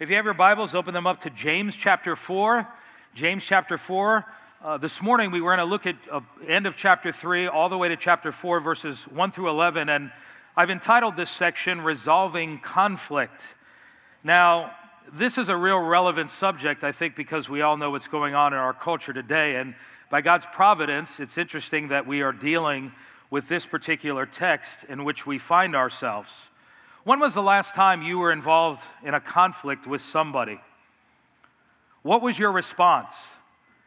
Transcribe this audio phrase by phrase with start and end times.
[0.00, 2.66] If you have your Bibles, open them up to James chapter 4.
[3.14, 4.26] James chapter 4.
[4.60, 7.68] Uh, this morning we were going to look at uh, end of chapter 3 all
[7.68, 9.88] the way to chapter 4, verses 1 through 11.
[9.88, 10.10] And
[10.56, 13.40] I've entitled this section Resolving Conflict.
[14.24, 14.72] Now,
[15.12, 18.52] this is a real relevant subject, I think, because we all know what's going on
[18.52, 19.54] in our culture today.
[19.54, 19.76] And
[20.10, 22.90] by God's providence, it's interesting that we are dealing
[23.30, 26.32] with this particular text in which we find ourselves.
[27.04, 30.58] When was the last time you were involved in a conflict with somebody?
[32.02, 33.14] What was your response?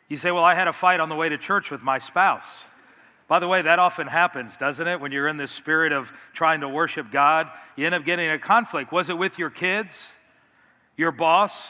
[0.07, 2.45] You say, Well, I had a fight on the way to church with my spouse.
[3.27, 5.01] By the way, that often happens, doesn't it?
[5.01, 8.39] When you're in this spirit of trying to worship God, you end up getting a
[8.39, 8.91] conflict.
[8.91, 10.05] Was it with your kids,
[10.95, 11.65] your boss,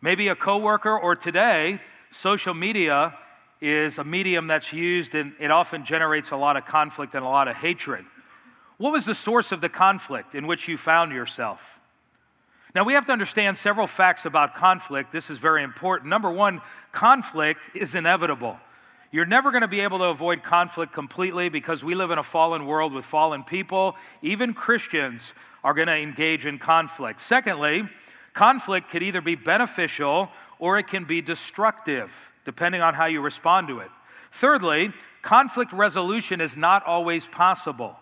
[0.00, 1.80] maybe a coworker, or today,
[2.10, 3.14] social media
[3.60, 7.28] is a medium that's used and it often generates a lot of conflict and a
[7.28, 8.04] lot of hatred.
[8.78, 11.60] What was the source of the conflict in which you found yourself?
[12.74, 15.10] Now, we have to understand several facts about conflict.
[15.10, 16.10] This is very important.
[16.10, 16.60] Number one,
[16.92, 18.58] conflict is inevitable.
[19.10, 22.22] You're never going to be able to avoid conflict completely because we live in a
[22.22, 23.96] fallen world with fallen people.
[24.22, 25.32] Even Christians
[25.64, 27.20] are going to engage in conflict.
[27.20, 27.88] Secondly,
[28.34, 32.10] conflict could either be beneficial or it can be destructive,
[32.44, 33.88] depending on how you respond to it.
[34.32, 37.96] Thirdly, conflict resolution is not always possible.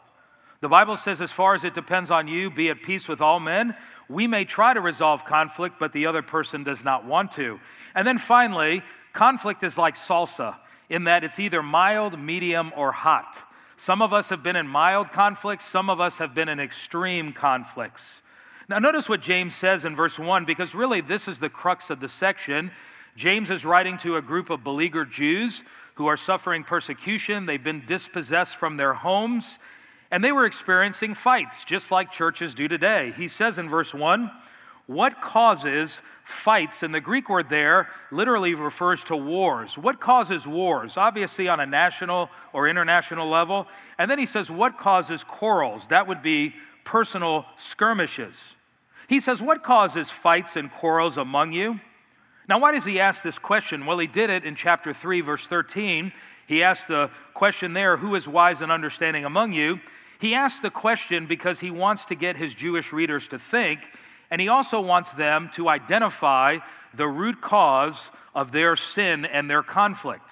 [0.61, 3.41] The Bible says, as far as it depends on you, be at peace with all
[3.41, 3.75] men.
[4.09, 7.61] We may try to resolve conflict, but the other person does not want to.
[7.95, 10.57] And then finally, conflict is like salsa
[10.89, 13.37] in that it's either mild, medium, or hot.
[13.77, 17.33] Some of us have been in mild conflicts, some of us have been in extreme
[17.33, 18.23] conflicts.
[18.69, 22.01] Now, notice what James says in verse 1, because really this is the crux of
[22.01, 22.71] the section.
[23.17, 25.62] James is writing to a group of beleaguered Jews
[25.95, 27.47] who are suffering persecution.
[27.47, 29.59] They've been dispossessed from their homes.
[30.11, 33.12] And they were experiencing fights, just like churches do today.
[33.17, 34.31] He says in verse 1
[34.87, 36.85] what causes fights?
[36.85, 39.77] And the Greek word there literally refers to wars.
[39.77, 40.97] What causes wars?
[40.97, 43.66] Obviously, on a national or international level.
[43.99, 45.89] And then he says, What causes quarrels?
[45.89, 48.41] That would be personal skirmishes.
[49.09, 51.81] He says, What causes fights and quarrels among you?
[52.49, 53.87] Now, why does he ask this question?
[53.87, 56.12] Well, he did it in chapter 3, verse 13.
[56.47, 59.81] He asked the question there, Who is wise and understanding among you?
[60.19, 63.81] He asked the question because he wants to get his Jewish readers to think,
[64.31, 66.59] and he also wants them to identify
[66.95, 70.29] the root cause of their sin and their conflict.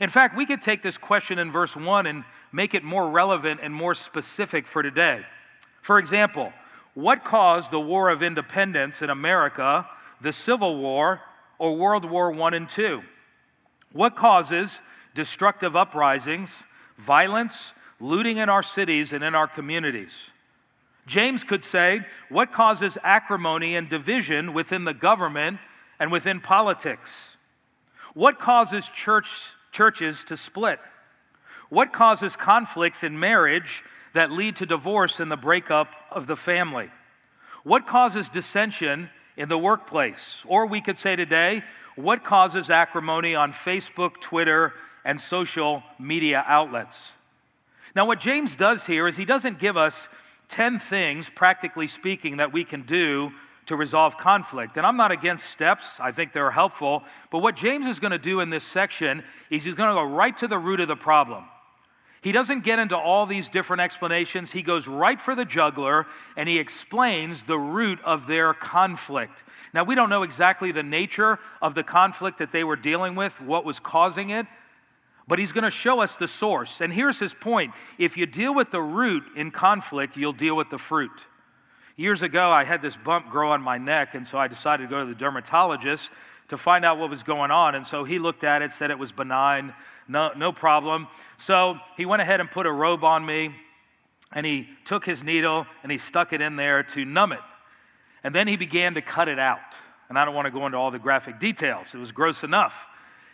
[0.00, 3.60] In fact, we could take this question in verse 1 and make it more relevant
[3.62, 5.22] and more specific for today.
[5.80, 6.52] For example,
[6.94, 9.86] what caused the War of Independence in America,
[10.20, 11.20] the Civil War,
[11.58, 13.02] or World War I and II?
[13.92, 14.80] What causes
[15.14, 16.64] destructive uprisings,
[16.98, 20.12] violence, looting in our cities and in our communities.
[21.06, 25.58] James could say, What causes acrimony and division within the government
[25.98, 27.10] and within politics?
[28.14, 29.28] What causes church,
[29.72, 30.78] churches to split?
[31.70, 36.90] What causes conflicts in marriage that lead to divorce and the breakup of the family?
[37.64, 40.42] What causes dissension in the workplace?
[40.46, 41.62] Or we could say today,
[41.96, 47.08] what causes acrimony on Facebook, Twitter, and social media outlets.
[47.94, 50.08] Now, what James does here is he doesn't give us
[50.48, 53.32] 10 things, practically speaking, that we can do
[53.66, 54.76] to resolve conflict.
[54.76, 57.04] And I'm not against steps, I think they're helpful.
[57.30, 60.02] But what James is going to do in this section is he's going to go
[60.02, 61.44] right to the root of the problem.
[62.22, 64.52] He doesn't get into all these different explanations.
[64.52, 69.42] He goes right for the juggler and he explains the root of their conflict.
[69.74, 73.40] Now, we don't know exactly the nature of the conflict that they were dealing with,
[73.40, 74.46] what was causing it,
[75.28, 76.80] but he's going to show us the source.
[76.80, 80.70] And here's his point if you deal with the root in conflict, you'll deal with
[80.70, 81.12] the fruit.
[81.96, 84.88] Years ago, I had this bump grow on my neck, and so I decided to
[84.88, 86.10] go to the dermatologist
[86.48, 87.74] to find out what was going on.
[87.74, 89.74] And so he looked at it, said it was benign,
[90.08, 91.06] no, no problem.
[91.38, 93.54] So he went ahead and put a robe on me,
[94.32, 97.40] and he took his needle and he stuck it in there to numb it.
[98.24, 99.60] And then he began to cut it out.
[100.08, 102.86] And I don't want to go into all the graphic details, it was gross enough.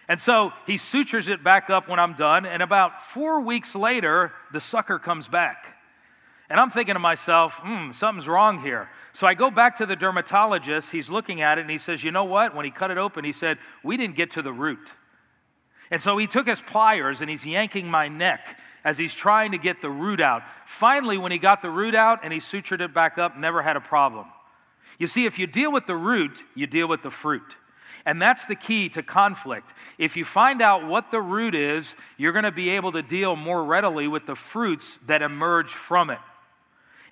[0.08, 4.32] And so he sutures it back up when I'm done, and about four weeks later,
[4.52, 5.76] the sucker comes back.
[6.50, 8.88] And I'm thinking to myself, hmm, something's wrong here.
[9.12, 10.90] So I go back to the dermatologist.
[10.90, 12.54] He's looking at it and he says, You know what?
[12.54, 14.90] When he cut it open, he said, We didn't get to the root.
[15.90, 19.58] And so he took his pliers and he's yanking my neck as he's trying to
[19.58, 20.42] get the root out.
[20.66, 23.76] Finally, when he got the root out and he sutured it back up, never had
[23.76, 24.26] a problem.
[24.98, 27.56] You see, if you deal with the root, you deal with the fruit.
[28.04, 29.72] And that's the key to conflict.
[29.98, 33.36] If you find out what the root is, you're going to be able to deal
[33.36, 36.18] more readily with the fruits that emerge from it.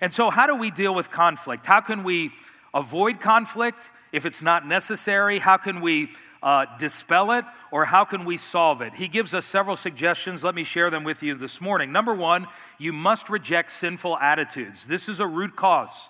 [0.01, 1.65] And so, how do we deal with conflict?
[1.65, 2.31] How can we
[2.73, 3.79] avoid conflict
[4.11, 5.39] if it's not necessary?
[5.39, 6.11] How can we
[6.43, 8.93] uh, dispel it or how can we solve it?
[8.93, 10.43] He gives us several suggestions.
[10.43, 11.91] Let me share them with you this morning.
[11.91, 12.47] Number one,
[12.77, 14.85] you must reject sinful attitudes.
[14.85, 16.09] This is a root cause.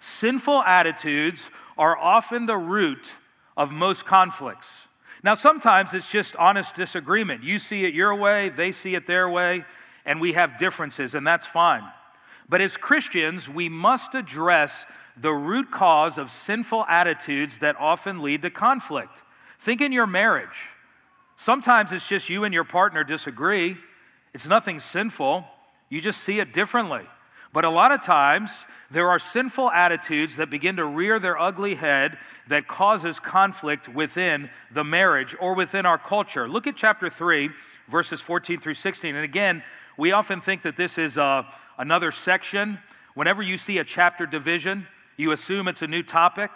[0.00, 3.08] Sinful attitudes are often the root
[3.56, 4.68] of most conflicts.
[5.22, 7.44] Now, sometimes it's just honest disagreement.
[7.44, 9.64] You see it your way, they see it their way,
[10.04, 11.84] and we have differences, and that's fine.
[12.48, 14.84] But as Christians, we must address
[15.16, 19.16] the root cause of sinful attitudes that often lead to conflict.
[19.60, 20.48] Think in your marriage.
[21.36, 23.76] Sometimes it's just you and your partner disagree.
[24.34, 25.44] It's nothing sinful.
[25.88, 27.02] You just see it differently.
[27.52, 28.50] But a lot of times,
[28.90, 32.16] there are sinful attitudes that begin to rear their ugly head
[32.48, 36.48] that causes conflict within the marriage or within our culture.
[36.48, 37.50] Look at chapter 3,
[37.90, 39.14] verses 14 through 16.
[39.14, 39.62] And again,
[39.98, 41.42] we often think that this is uh,
[41.76, 42.78] another section.
[43.14, 44.86] Whenever you see a chapter division,
[45.18, 46.50] you assume it's a new topic.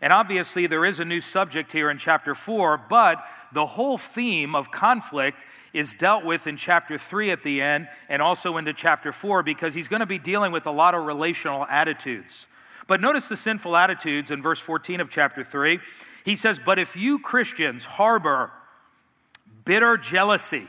[0.00, 4.54] And obviously, there is a new subject here in chapter 4, but the whole theme
[4.54, 5.38] of conflict
[5.72, 9.74] is dealt with in chapter 3 at the end and also into chapter 4 because
[9.74, 12.46] he's going to be dealing with a lot of relational attitudes.
[12.86, 15.78] But notice the sinful attitudes in verse 14 of chapter 3.
[16.24, 18.50] He says, But if you Christians harbor
[19.64, 20.66] bitter jealousy,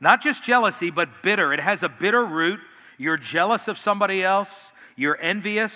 [0.00, 2.60] not just jealousy, but bitter, it has a bitter root.
[2.98, 4.50] You're jealous of somebody else,
[4.96, 5.72] you're envious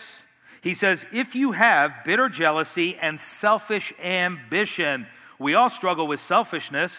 [0.63, 5.07] he says, if you have bitter jealousy and selfish ambition,
[5.39, 6.95] we all struggle with selfishness.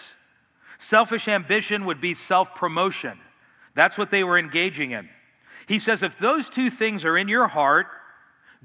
[0.77, 3.19] Selfish ambition would be self promotion.
[3.75, 5.09] That's what they were engaging in.
[5.67, 7.87] He says, if those two things are in your heart,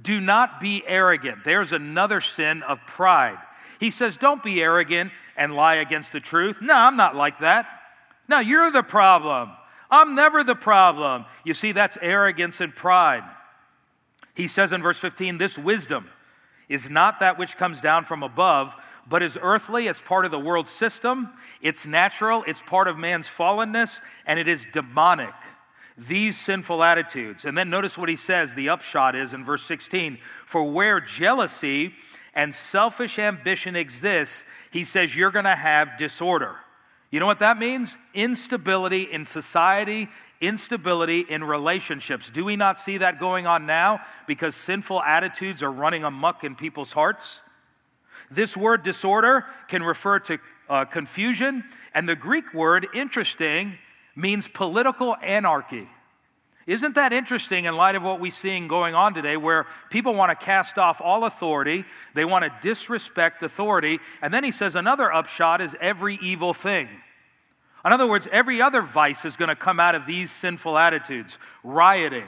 [0.00, 1.44] do not be arrogant.
[1.44, 3.38] There's another sin of pride.
[3.81, 6.58] He says, don't be arrogant and lie against the truth.
[6.62, 7.67] No, I'm not like that.
[8.29, 9.50] No, you're the problem.
[9.90, 11.26] I'm never the problem.
[11.44, 13.23] You see, that's arrogance and pride.
[14.34, 16.08] He says in verse 15, This wisdom
[16.69, 18.75] is not that which comes down from above,
[19.08, 23.26] but is earthly, it's part of the world system, it's natural, it's part of man's
[23.26, 25.34] fallenness, and it is demonic.
[25.96, 27.44] These sinful attitudes.
[27.44, 31.94] And then notice what he says the upshot is in verse 16 For where jealousy
[32.34, 34.42] and selfish ambition exists,
[34.72, 36.56] he says you're going to have disorder.
[37.14, 37.96] You know what that means?
[38.12, 40.08] Instability in society,
[40.40, 42.28] instability in relationships.
[42.28, 46.56] Do we not see that going on now because sinful attitudes are running amuck in
[46.56, 47.38] people's hearts?
[48.32, 50.38] This word disorder can refer to
[50.69, 51.62] uh, confusion,
[51.94, 53.78] and the Greek word, interesting,
[54.16, 55.88] means political anarchy.
[56.66, 60.37] Isn't that interesting in light of what we're seeing going on today, where people want
[60.37, 61.84] to cast off all authority,
[62.14, 66.88] they want to disrespect authority, and then he says another upshot is every evil thing.
[67.84, 71.38] In other words, every other vice is going to come out of these sinful attitudes
[71.62, 72.26] rioting,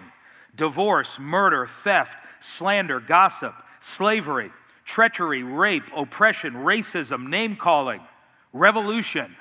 [0.55, 4.51] divorce, murder, theft, slander, gossip, slavery,
[4.85, 8.01] treachery, rape, oppression, racism, name calling,
[8.53, 9.35] revolution.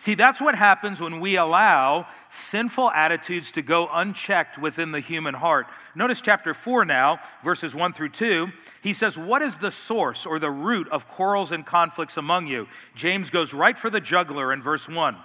[0.00, 5.34] See, that's what happens when we allow sinful attitudes to go unchecked within the human
[5.34, 5.66] heart.
[5.94, 8.46] Notice chapter 4 now, verses 1 through 2.
[8.82, 12.66] He says, What is the source or the root of quarrels and conflicts among you?
[12.94, 15.18] James goes right for the juggler in verse 1.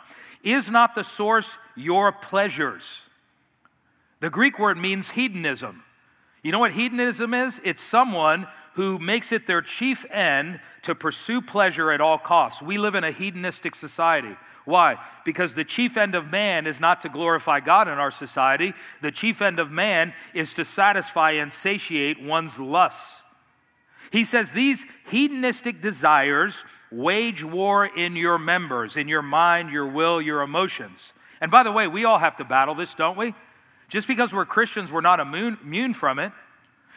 [0.44, 2.84] Is not the source your pleasures?
[4.20, 5.85] The Greek word means hedonism.
[6.46, 7.60] You know what hedonism is?
[7.64, 8.46] It's someone
[8.76, 12.62] who makes it their chief end to pursue pleasure at all costs.
[12.62, 14.36] We live in a hedonistic society.
[14.64, 14.98] Why?
[15.26, 18.76] Because the chief end of man is not to glorify God in our society.
[19.02, 23.24] The chief end of man is to satisfy and satiate one's lusts.
[24.12, 30.22] He says these hedonistic desires wage war in your members, in your mind, your will,
[30.22, 31.14] your emotions.
[31.42, 33.34] And by the way, we all have to battle this, don't we?
[33.96, 36.34] Just because we're Christians, we're not immune, from it.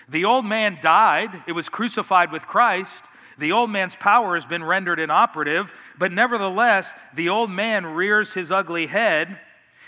[0.09, 3.05] The old man died, it was crucified with Christ.
[3.39, 8.51] The old man's power has been rendered inoperative, but nevertheless, the old man rears his
[8.51, 9.39] ugly head.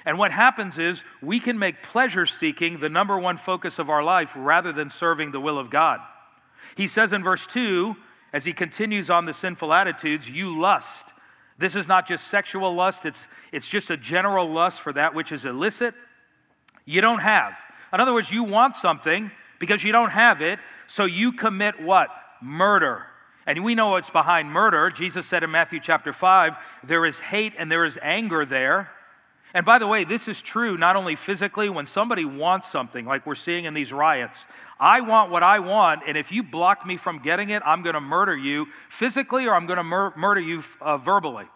[0.06, 4.04] And what happens is we can make pleasure seeking the number one focus of our
[4.04, 5.98] life rather than serving the will of God.
[6.76, 7.96] He says in verse 2,
[8.32, 11.06] as he continues on the sinful attitudes, you lust.
[11.58, 15.32] This is not just sexual lust, it's, it's just a general lust for that which
[15.32, 15.92] is illicit.
[16.84, 17.54] You don't have.
[17.92, 22.08] In other words, you want something because you don't have it, so you commit what?
[22.40, 23.06] Murder.
[23.46, 24.90] And we know what's behind murder.
[24.90, 28.90] Jesus said in Matthew chapter 5, there is hate and there is anger there.
[29.52, 33.26] And by the way, this is true not only physically, when somebody wants something, like
[33.26, 34.46] we're seeing in these riots.
[34.78, 37.94] I want what I want, and if you block me from getting it, I'm going
[37.94, 41.46] to murder you physically or I'm going to mur- murder you uh, verbally.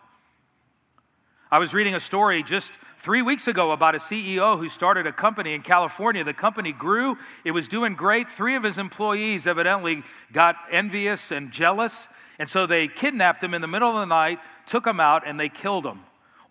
[1.55, 5.13] I was reading a story just three weeks ago about a CEO who started a
[5.13, 6.25] company in California.
[6.25, 8.29] The company grew, it was doing great.
[8.29, 12.09] Three of his employees evidently got envious and jealous,
[12.41, 15.39] and so they kidnapped him in the middle of the night, took him out, and
[15.39, 16.01] they killed him.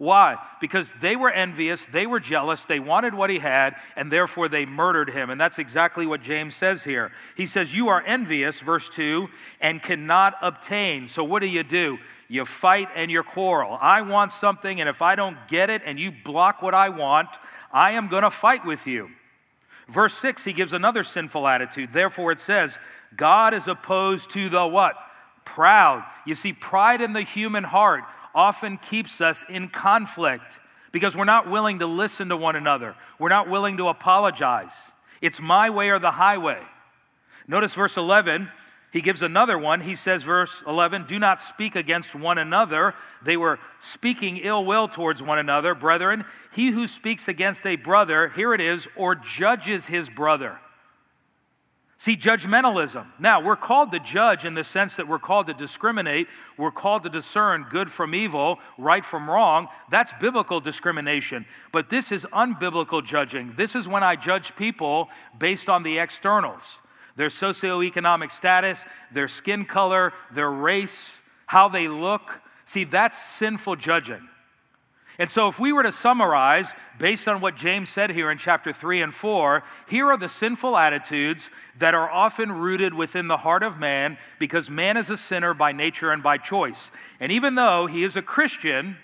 [0.04, 0.36] Why?
[0.60, 4.66] Because they were envious, they were jealous, they wanted what he had, and therefore they
[4.66, 5.30] murdered him.
[5.30, 7.14] And that's exactly what James says here.
[7.38, 9.30] He says, You are envious, verse 2,
[9.62, 11.08] and cannot obtain.
[11.08, 12.00] So what do you do?
[12.28, 13.78] You fight and you quarrel.
[13.80, 17.30] I want something, and if I don't get it and you block what I want,
[17.72, 19.10] I am going to fight with you.
[19.88, 21.94] Verse 6, he gives another sinful attitude.
[21.94, 22.78] Therefore, it says,
[23.16, 24.98] God is opposed to the what?
[25.46, 26.04] Proud.
[26.26, 28.04] You see, pride in the human heart
[28.34, 30.60] often keeps us in conflict
[30.92, 32.96] because we're not willing to listen to one another.
[33.20, 34.72] We're not willing to apologize.
[35.22, 36.62] It's my way or the highway.
[37.48, 38.50] Notice verse 11.
[38.92, 39.82] He gives another one.
[39.82, 42.94] He says, verse 11, do not speak against one another.
[43.24, 45.74] They were speaking ill will towards one another.
[45.74, 50.60] Brethren, he who speaks against a brother, here it is, or judges his brother
[52.04, 53.06] See, judgmentalism.
[53.18, 56.28] Now, we're called to judge in the sense that we're called to discriminate.
[56.58, 59.70] We're called to discern good from evil, right from wrong.
[59.90, 61.46] That's biblical discrimination.
[61.72, 63.54] But this is unbiblical judging.
[63.56, 65.08] This is when I judge people
[65.40, 66.66] based on the externals
[67.16, 68.84] their socioeconomic status,
[69.14, 71.10] their skin color, their race,
[71.46, 72.38] how they look.
[72.66, 74.28] See, that's sinful judging.
[75.20, 78.74] And so, if we were to summarize, based on what James said here in chapter
[78.74, 83.62] 3 and 4, here are the sinful attitudes that are often rooted within the heart
[83.62, 86.90] of man because man is a sinner by nature and by choice.
[87.20, 88.98] And even though he is a Christian,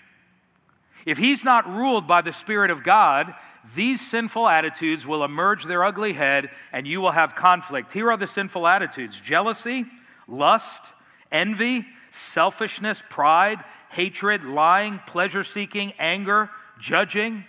[1.05, 3.33] if he's not ruled by the Spirit of God,
[3.75, 7.91] these sinful attitudes will emerge their ugly head and you will have conflict.
[7.91, 9.85] Here are the sinful attitudes jealousy,
[10.27, 10.83] lust,
[11.31, 16.49] envy, selfishness, pride, hatred, lying, pleasure seeking, anger,
[16.79, 17.45] judging.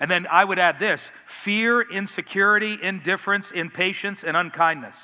[0.00, 4.96] And then I would add this fear, insecurity, indifference, impatience, and unkindness.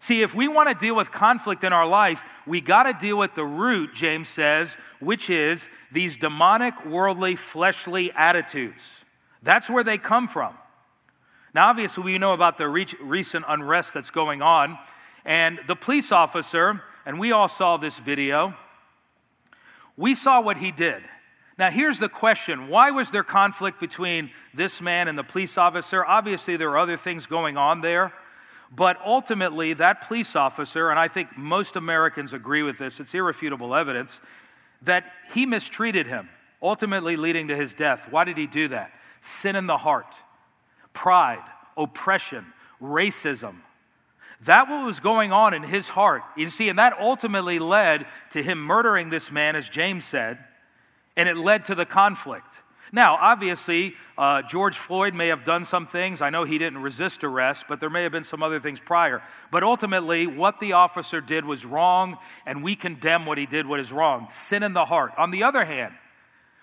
[0.00, 3.18] See, if we want to deal with conflict in our life, we got to deal
[3.18, 8.84] with the root, James says, which is these demonic, worldly, fleshly attitudes.
[9.42, 10.54] That's where they come from.
[11.52, 14.78] Now, obviously, we know about the re- recent unrest that's going on,
[15.24, 18.54] and the police officer and we all saw this video.
[19.96, 21.02] We saw what he did.
[21.58, 26.04] Now, here's the question why was there conflict between this man and the police officer?
[26.04, 28.12] Obviously, there are other things going on there.
[28.70, 33.74] But ultimately, that police officer, and I think most Americans agree with this, it's irrefutable
[33.74, 34.20] evidence,
[34.82, 36.28] that he mistreated him,
[36.60, 38.08] ultimately leading to his death.
[38.10, 38.92] Why did he do that?
[39.22, 40.14] Sin in the heart,
[40.92, 41.42] pride,
[41.74, 42.44] oppression,
[42.82, 43.54] racism,
[44.42, 46.22] that what was going on in his heart.
[46.36, 50.38] You see, and that ultimately led to him murdering this man, as James said,
[51.16, 52.58] and it led to the conflict.
[52.92, 56.22] Now, obviously, uh, George Floyd may have done some things.
[56.22, 59.22] I know he didn't resist arrest, but there may have been some other things prior.
[59.50, 62.16] But ultimately, what the officer did was wrong,
[62.46, 64.28] and we condemn what he did, what is wrong.
[64.30, 65.12] Sin in the heart.
[65.18, 65.92] On the other hand,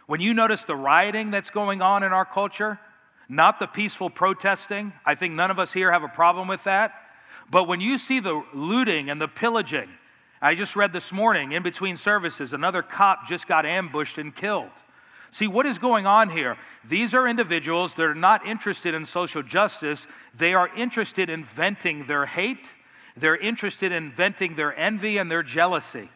[0.07, 2.79] when you notice the rioting that's going on in our culture,
[3.27, 6.93] not the peaceful protesting, I think none of us here have a problem with that.
[7.49, 9.89] But when you see the looting and the pillaging,
[10.41, 14.71] I just read this morning in between services, another cop just got ambushed and killed.
[15.31, 16.57] See, what is going on here?
[16.87, 20.07] These are individuals that are not interested in social justice.
[20.37, 22.69] They are interested in venting their hate,
[23.17, 26.09] they're interested in venting their envy and their jealousy.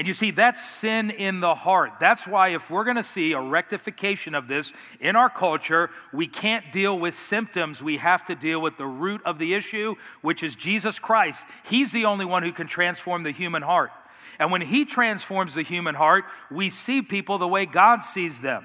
[0.00, 1.92] And you see, that's sin in the heart.
[2.00, 6.26] That's why, if we're going to see a rectification of this in our culture, we
[6.26, 7.82] can't deal with symptoms.
[7.82, 11.44] We have to deal with the root of the issue, which is Jesus Christ.
[11.64, 13.90] He's the only one who can transform the human heart.
[14.38, 18.64] And when He transforms the human heart, we see people the way God sees them.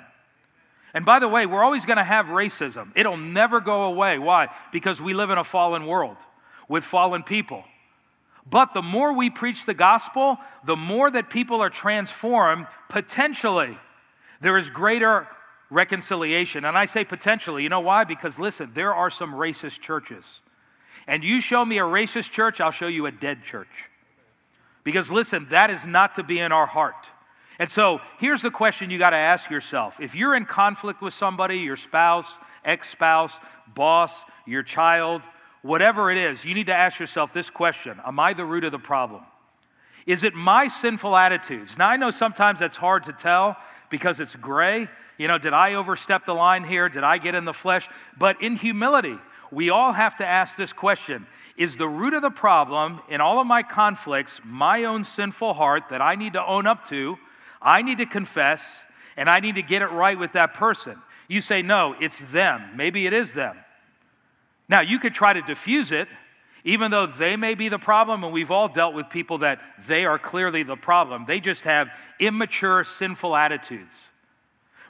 [0.93, 4.19] And by the way, we're always going to have racism, it'll never go away.
[4.19, 4.47] Why?
[4.71, 6.15] Because we live in a fallen world
[6.69, 7.65] with fallen people.
[8.47, 13.77] But the more we preach the gospel, the more that people are transformed, potentially,
[14.41, 15.27] there is greater
[15.69, 16.65] reconciliation.
[16.65, 18.03] And I say potentially, you know why?
[18.03, 20.23] Because listen, there are some racist churches.
[21.07, 23.67] And you show me a racist church, I'll show you a dead church.
[24.83, 27.07] Because listen, that is not to be in our heart.
[27.57, 29.99] And so here's the question you got to ask yourself.
[29.99, 32.27] If you're in conflict with somebody, your spouse,
[32.63, 33.33] ex spouse,
[33.73, 35.21] boss, your child,
[35.65, 38.71] whatever it is, you need to ask yourself this question Am I the root of
[38.71, 39.23] the problem?
[40.05, 41.77] Is it my sinful attitudes?
[41.77, 43.57] Now, I know sometimes that's hard to tell
[43.89, 44.87] because it's gray.
[45.17, 46.89] You know, did I overstep the line here?
[46.89, 47.89] Did I get in the flesh?
[48.15, 49.17] But in humility,
[49.51, 51.25] we all have to ask this question
[51.57, 55.85] Is the root of the problem in all of my conflicts my own sinful heart
[55.89, 57.17] that I need to own up to?
[57.59, 58.61] I need to confess
[59.17, 61.01] and I need to get it right with that person.
[61.27, 62.61] You say, no, it's them.
[62.75, 63.57] Maybe it is them.
[64.67, 66.07] Now, you could try to diffuse it,
[66.63, 70.05] even though they may be the problem, and we've all dealt with people that they
[70.05, 71.25] are clearly the problem.
[71.27, 73.95] They just have immature, sinful attitudes.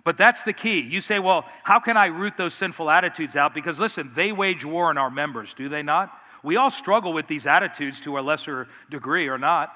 [0.05, 0.79] But that's the key.
[0.79, 3.53] You say, well, how can I root those sinful attitudes out?
[3.53, 6.15] Because listen, they wage war on our members, do they not?
[6.44, 9.74] We all struggle with these attitudes to a lesser degree or not.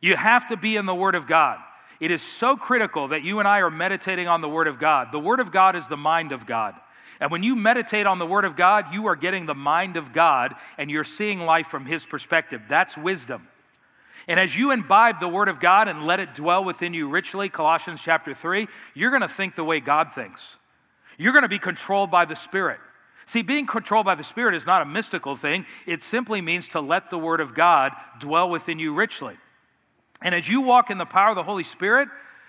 [0.00, 1.58] You have to be in the Word of God.
[2.00, 5.12] It is so critical that you and I are meditating on the Word of God.
[5.12, 6.74] The Word of God is the mind of God.
[7.20, 10.12] And when you meditate on the Word of God, you are getting the mind of
[10.12, 12.62] God and you're seeing life from His perspective.
[12.68, 13.48] That's wisdom.
[14.28, 17.48] And as you imbibe the Word of God and let it dwell within you richly,
[17.48, 20.42] Colossians chapter 3, you're going to think the way God thinks.
[21.16, 22.80] You're going to be controlled by the Spirit.
[23.24, 26.80] See, being controlled by the Spirit is not a mystical thing, it simply means to
[26.80, 29.36] let the Word of God dwell within you richly.
[30.22, 32.08] And as you walk in the power of the Holy Spirit,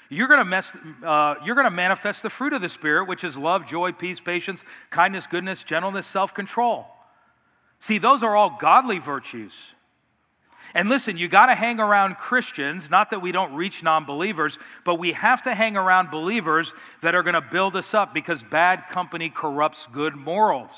[0.10, 0.72] you're going, to mess,
[1.04, 4.20] uh, you're going to manifest the fruit of the Spirit, which is love, joy, peace,
[4.20, 6.88] patience, kindness, goodness, gentleness, self control.
[7.80, 9.54] See, those are all godly virtues.
[10.74, 14.58] And listen, you got to hang around Christians, not that we don't reach non believers,
[14.84, 18.42] but we have to hang around believers that are going to build us up because
[18.44, 20.74] bad company corrupts good morals.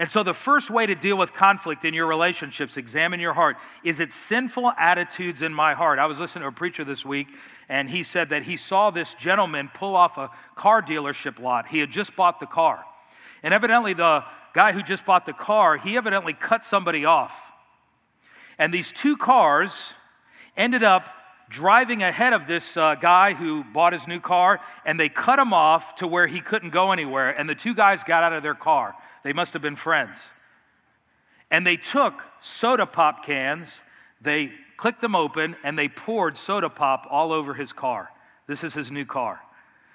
[0.00, 3.58] And so, the first way to deal with conflict in your relationships, examine your heart.
[3.84, 5.98] Is it sinful attitudes in my heart?
[5.98, 7.28] I was listening to a preacher this week,
[7.68, 11.68] and he said that he saw this gentleman pull off a car dealership lot.
[11.68, 12.82] He had just bought the car.
[13.42, 17.34] And evidently, the guy who just bought the car, he evidently cut somebody off.
[18.58, 19.74] And these two cars
[20.56, 21.10] ended up
[21.50, 25.52] driving ahead of this uh, guy who bought his new car, and they cut him
[25.52, 27.30] off to where he couldn't go anywhere.
[27.30, 28.94] And the two guys got out of their car.
[29.24, 30.22] They must have been friends.
[31.50, 33.68] And they took soda pop cans,
[34.22, 38.10] they clicked them open, and they poured soda pop all over his car.
[38.46, 39.40] This is his new car.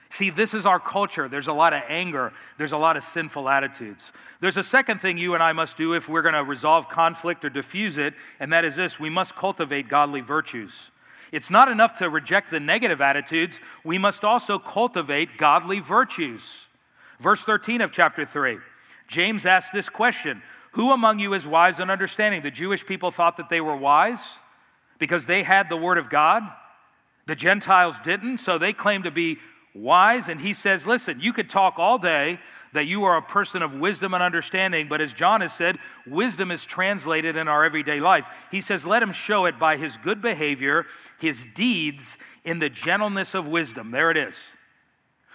[0.09, 1.27] See, this is our culture.
[1.27, 2.31] There's a lot of anger.
[2.57, 4.11] There's a lot of sinful attitudes.
[4.39, 7.43] There's a second thing you and I must do if we're going to resolve conflict
[7.43, 10.91] or diffuse it, and that is this we must cultivate godly virtues.
[11.35, 16.49] It's not enough to reject the negative attitudes, we must also cultivate godly virtues.
[17.19, 18.57] Verse 13 of chapter 3,
[19.09, 22.41] James asks this question Who among you is wise and understanding?
[22.41, 24.21] The Jewish people thought that they were wise
[24.97, 26.41] because they had the word of God.
[27.27, 29.37] The Gentiles didn't, so they claimed to be
[29.73, 30.29] wise.
[30.29, 32.39] And he says, Listen, you could talk all day
[32.75, 36.51] that you are a person of wisdom and understanding, but as John has said, wisdom
[36.51, 38.27] is translated in our everyday life.
[38.51, 40.85] He says, Let him show it by his good behavior,
[41.19, 43.91] his deeds in the gentleness of wisdom.
[43.91, 44.35] There it is.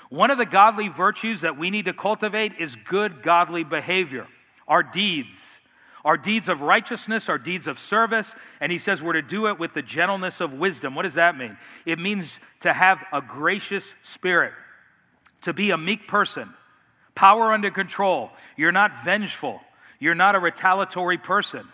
[0.08, 4.26] One of the godly virtues that we need to cultivate is good godly behavior,
[4.68, 5.58] our deeds.
[6.02, 9.58] Our deeds of righteousness, our deeds of service, and he says we're to do it
[9.58, 10.94] with the gentleness of wisdom.
[10.94, 11.58] What does that mean?
[11.84, 14.54] It means to have a gracious spirit,
[15.42, 16.54] to be a meek person,
[17.20, 18.30] power under control.
[18.56, 19.60] You're not vengeful,
[19.98, 21.68] you're not a retaliatory person.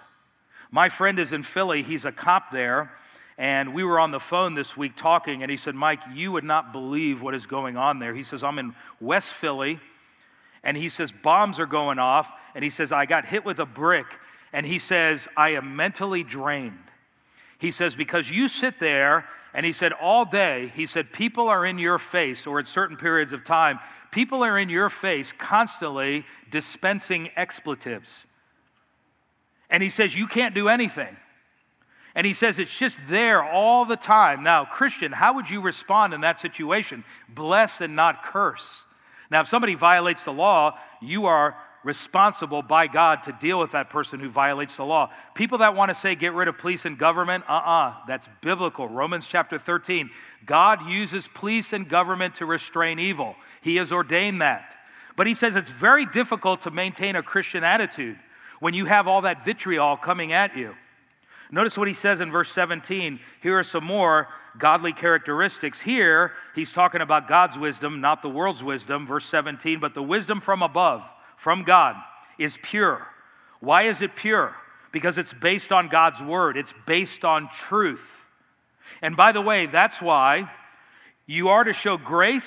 [0.73, 2.91] My friend is in Philly, he's a cop there,
[3.39, 6.43] and we were on the phone this week talking, and he said, Mike, you would
[6.43, 8.13] not believe what is going on there.
[8.13, 9.79] He says, I'm in West Philly
[10.67, 12.29] and he says, Bombs are going off.
[12.57, 14.07] And he says, I got hit with a brick.
[14.53, 16.75] And he says, I am mentally drained.
[17.59, 21.65] He says, Because you sit there, and he said, all day, he said, people are
[21.65, 26.27] in your face, or at certain periods of time, people are in your face constantly
[26.51, 28.27] dispensing expletives.
[29.71, 31.17] And he says, You can't do anything.
[32.15, 34.43] And he says it's just there all the time.
[34.43, 37.05] Now, Christian, how would you respond in that situation?
[37.29, 38.85] Bless and not curse.
[39.31, 43.91] Now, if somebody violates the law, you are responsible by God to deal with that
[43.91, 45.09] person who violates the law.
[45.35, 48.29] People that want to say get rid of police and government, uh uh-uh, uh, that's
[48.41, 48.89] biblical.
[48.89, 50.11] Romans chapter 13.
[50.45, 54.75] God uses police and government to restrain evil, He has ordained that.
[55.15, 58.19] But He says it's very difficult to maintain a Christian attitude
[58.59, 60.75] when you have all that vitriol coming at you.
[61.53, 63.21] Notice what he says in verse 17.
[63.41, 64.27] Here are some more
[64.59, 65.81] godly characteristics.
[65.81, 69.07] Here, he's talking about God's wisdom, not the world's wisdom.
[69.07, 71.97] Verse 17, but the wisdom from above, from God,
[72.39, 73.07] is pure.
[73.61, 74.55] Why is it pure?
[74.93, 78.07] Because it's based on God's word, it's based on truth.
[79.03, 80.51] And by the way, that's why
[81.27, 82.47] you are to show grace.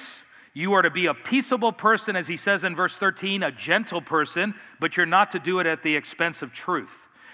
[0.53, 4.01] You are to be a peaceable person, as he says in verse 13, a gentle
[4.01, 6.91] person, but you're not to do it at the expense of truth.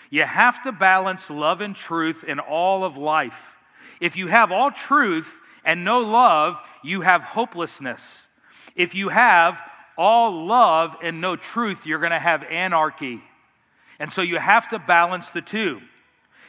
[0.10, 3.56] You have to balance love and truth in all of life.
[4.02, 5.32] If you have all truth
[5.64, 8.04] and no love, you have hopelessness.
[8.76, 9.62] If you have
[9.98, 13.22] all love and no truth, you're going to have anarchy.
[14.00, 15.82] And so you have to balance the two.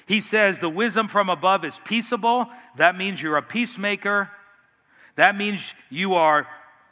[0.06, 2.48] He says the wisdom from above is peaceable.
[2.76, 4.30] That means you're a peacemaker.
[5.16, 6.46] That means you are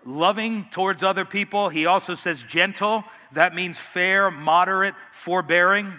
[0.04, 1.68] loving towards other people.
[1.68, 3.04] He also says gentle.
[3.32, 5.92] That means fair, moderate, forbearing.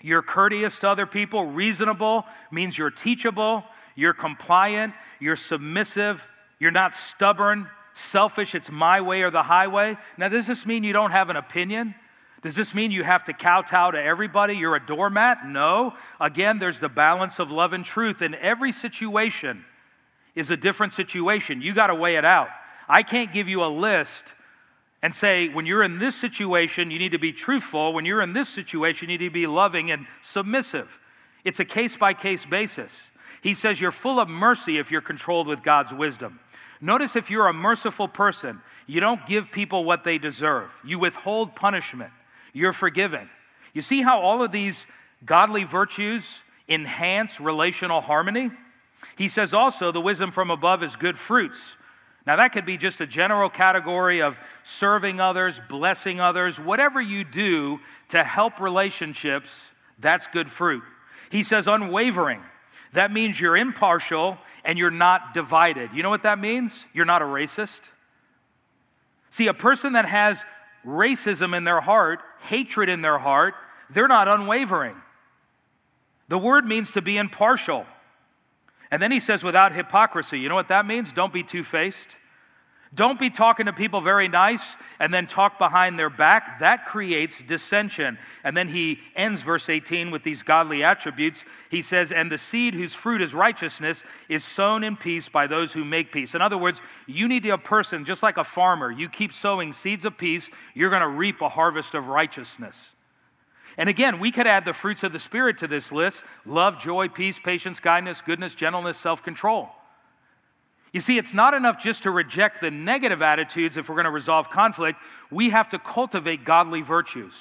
[0.00, 1.46] You're courteous to other people.
[1.46, 3.64] Reasonable means you're teachable.
[3.94, 4.92] You're compliant.
[5.20, 6.26] You're submissive.
[6.58, 8.54] You're not stubborn, selfish.
[8.54, 9.96] It's my way or the highway.
[10.18, 11.94] Now, does this mean you don't have an opinion?
[12.42, 14.54] Does this mean you have to kowtow to everybody?
[14.54, 15.46] You're a doormat?
[15.46, 15.94] No.
[16.20, 18.20] Again, there's the balance of love and truth.
[18.20, 19.64] In every situation
[20.34, 21.62] is a different situation.
[21.62, 22.48] You got to weigh it out.
[22.86, 24.34] I can't give you a list
[25.02, 27.94] and say, when you're in this situation, you need to be truthful.
[27.94, 30.98] When you're in this situation, you need to be loving and submissive.
[31.44, 32.94] It's a case by case basis.
[33.42, 36.40] He says you're full of mercy if you're controlled with God's wisdom.
[36.80, 41.54] Notice if you're a merciful person, you don't give people what they deserve, you withhold
[41.54, 42.10] punishment
[42.54, 43.28] you're forgiven.
[43.74, 44.86] You see how all of these
[45.26, 46.24] godly virtues
[46.66, 48.50] enhance relational harmony?
[49.16, 51.76] He says also the wisdom from above is good fruits.
[52.26, 57.22] Now, that could be just a general category of serving others, blessing others, whatever you
[57.22, 59.50] do to help relationships,
[59.98, 60.82] that's good fruit.
[61.28, 62.40] He says unwavering.
[62.94, 65.90] That means you're impartial and you're not divided.
[65.92, 66.86] You know what that means?
[66.92, 67.80] You're not a racist.
[69.30, 70.42] See, a person that has
[70.86, 73.54] racism in their heart, hatred in their heart,
[73.90, 74.94] they're not unwavering.
[76.28, 77.84] The word means to be impartial.
[78.92, 80.38] And then he says, without hypocrisy.
[80.38, 81.12] You know what that means?
[81.12, 82.16] Don't be two faced.
[82.94, 86.60] Don't be talking to people very nice and then talk behind their back.
[86.60, 88.18] That creates dissension.
[88.44, 91.44] And then he ends verse 18 with these godly attributes.
[91.70, 95.72] He says, And the seed whose fruit is righteousness is sown in peace by those
[95.72, 96.34] who make peace.
[96.34, 99.32] In other words, you need to be a person, just like a farmer, you keep
[99.32, 102.94] sowing seeds of peace, you're going to reap a harvest of righteousness.
[103.76, 107.08] And again, we could add the fruits of the Spirit to this list love, joy,
[107.08, 109.70] peace, patience, kindness, goodness, gentleness, self control.
[110.94, 114.12] You see, it's not enough just to reject the negative attitudes if we're going to
[114.12, 115.00] resolve conflict.
[115.28, 117.34] We have to cultivate godly virtues.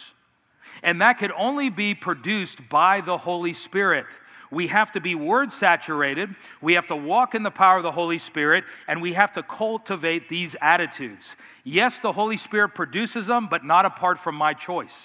[0.82, 4.08] And that could only be produced by the Holy Spirit.
[4.50, 6.34] We have to be word saturated.
[6.64, 9.44] We have to walk in the power of the Holy Spirit, and we have to
[9.44, 11.36] cultivate these attitudes.
[11.64, 14.96] Yes, the Holy Spirit produces them, but not apart from my choice.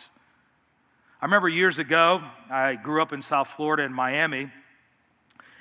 [1.20, 4.50] I remember years ago, I grew up in South Florida in Miami,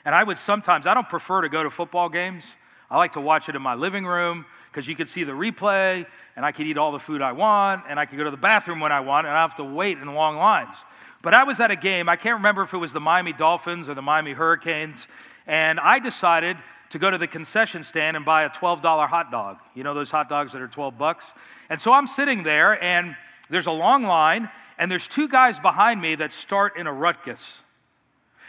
[0.06, 2.46] and I would sometimes, I don't prefer to go to football games.
[2.90, 6.06] I like to watch it in my living room because you could see the replay
[6.36, 8.38] and I could eat all the food I want and I could go to the
[8.38, 10.76] bathroom when I want and I have to wait in long lines.
[11.22, 13.90] But I was at a game, I can't remember if it was the Miami Dolphins
[13.90, 15.08] or the Miami Hurricanes,
[15.46, 16.58] and I decided
[16.92, 19.58] to go to the concession stand and buy a $12 hot dog.
[19.76, 21.26] You know those hot dogs that are 12 bucks?
[21.70, 23.16] And so I'm sitting there and
[23.50, 27.58] there's a long line and there's two guys behind me that start in a ruckus.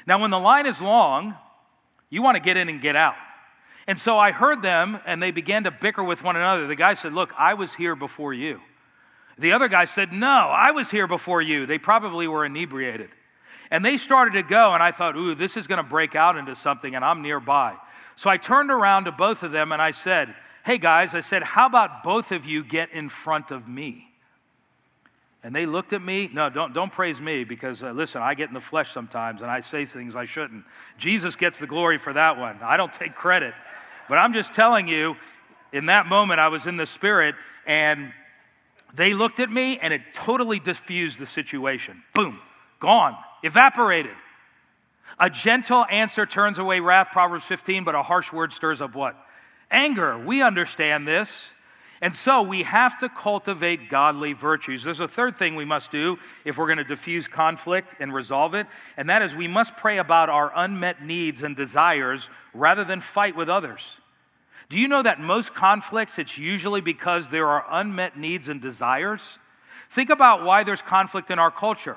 [0.06, 1.34] Now when the line is long,
[2.10, 3.16] you want to get in and get out.
[3.88, 6.66] And so I heard them, and they began to bicker with one another.
[6.66, 8.60] The guy said, Look, I was here before you.
[9.38, 11.64] The other guy said, No, I was here before you.
[11.64, 13.08] They probably were inebriated.
[13.70, 16.36] And they started to go, and I thought, Ooh, this is going to break out
[16.36, 17.76] into something, and I'm nearby.
[18.16, 20.34] So I turned around to both of them and I said,
[20.66, 24.07] Hey guys, I said, How about both of you get in front of me?
[25.42, 26.28] And they looked at me.
[26.32, 29.50] No, don't, don't praise me because, uh, listen, I get in the flesh sometimes and
[29.50, 30.64] I say things I shouldn't.
[30.98, 32.58] Jesus gets the glory for that one.
[32.62, 33.54] I don't take credit.
[34.08, 35.16] But I'm just telling you,
[35.72, 37.34] in that moment, I was in the spirit
[37.66, 38.12] and
[38.94, 42.02] they looked at me and it totally diffused the situation.
[42.14, 42.40] Boom,
[42.80, 44.16] gone, evaporated.
[45.18, 49.16] A gentle answer turns away wrath, Proverbs 15, but a harsh word stirs up what?
[49.70, 50.18] Anger.
[50.18, 51.30] We understand this.
[52.00, 54.84] And so we have to cultivate godly virtues.
[54.84, 58.54] There's a third thing we must do if we're going to diffuse conflict and resolve
[58.54, 63.00] it, and that is we must pray about our unmet needs and desires rather than
[63.00, 63.82] fight with others.
[64.68, 69.22] Do you know that most conflicts, it's usually because there are unmet needs and desires?
[69.90, 71.96] Think about why there's conflict in our culture.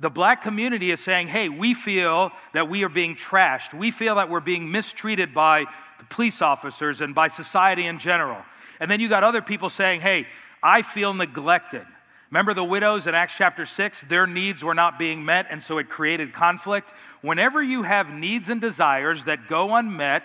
[0.00, 3.72] The black community is saying, hey, we feel that we are being trashed.
[3.72, 5.64] We feel that we're being mistreated by
[6.10, 8.42] police officers and by society in general.
[8.80, 10.26] And then you got other people saying, hey,
[10.62, 11.86] I feel neglected.
[12.30, 14.02] Remember the widows in Acts chapter 6?
[14.08, 16.92] Their needs were not being met, and so it created conflict.
[17.22, 20.24] Whenever you have needs and desires that go unmet,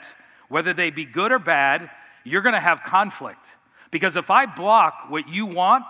[0.50, 1.90] whether they be good or bad,
[2.24, 3.46] you're going to have conflict.
[3.92, 5.86] Because if I block what you want,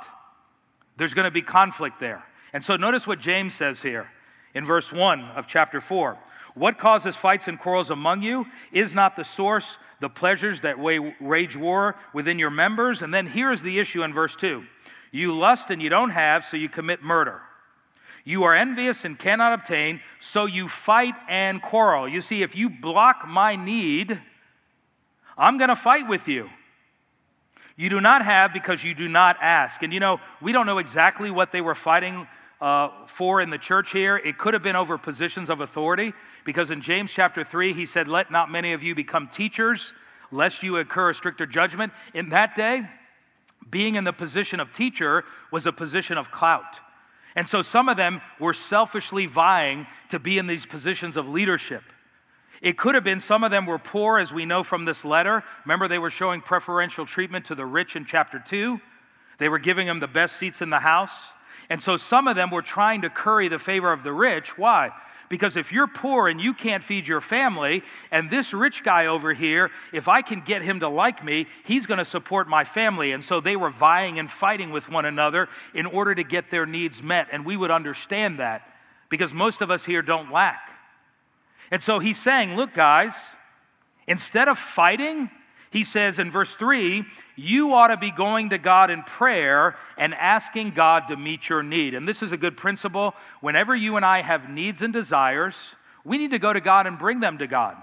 [0.97, 2.24] there's going to be conflict there.
[2.54, 4.10] And so notice what James says here
[4.54, 6.17] in verse 1 of chapter 4.
[6.53, 8.45] What causes fights and quarrels among you?
[8.71, 13.01] Is not the source the pleasures that wage war within your members?
[13.01, 14.63] And then here's the issue in verse 2
[15.11, 17.41] You lust and you don't have, so you commit murder.
[18.23, 22.07] You are envious and cannot obtain, so you fight and quarrel.
[22.07, 24.19] You see, if you block my need,
[25.37, 26.49] I'm going to fight with you.
[27.75, 29.81] You do not have because you do not ask.
[29.81, 32.27] And you know, we don't know exactly what they were fighting
[32.62, 34.17] uh, for in the church here.
[34.17, 36.13] It could have been over positions of authority,
[36.45, 39.93] because in James chapter 3, he said, Let not many of you become teachers,
[40.32, 41.91] lest you incur a stricter judgment.
[42.13, 42.88] In that day,
[43.69, 46.80] being in the position of teacher was a position of clout.
[47.36, 51.84] And so some of them were selfishly vying to be in these positions of leadership.
[52.62, 55.43] It could have been some of them were poor, as we know from this letter.
[55.65, 58.80] Remember, they were showing preferential treatment to the rich in chapter 2.
[59.38, 61.13] They were giving them the best seats in the house.
[61.71, 64.57] And so some of them were trying to curry the favor of the rich.
[64.57, 64.91] Why?
[65.29, 67.81] Because if you're poor and you can't feed your family,
[68.12, 71.86] and this rich guy over here, if I can get him to like me, he's
[71.86, 73.13] going to support my family.
[73.13, 76.65] And so they were vying and fighting with one another in order to get their
[76.65, 77.29] needs met.
[77.31, 78.67] And we would understand that
[79.07, 80.71] because most of us here don't lack.
[81.71, 83.13] And so he's saying, look, guys,
[84.07, 85.31] instead of fighting,
[85.71, 87.05] he says in verse 3,
[87.38, 91.63] you ought to be going to God in prayer and asking God to meet your
[91.63, 91.93] need.
[91.93, 93.15] And this is a good principle.
[93.39, 95.55] Whenever you and I have needs and desires,
[96.03, 97.77] we need to go to God and bring them to God.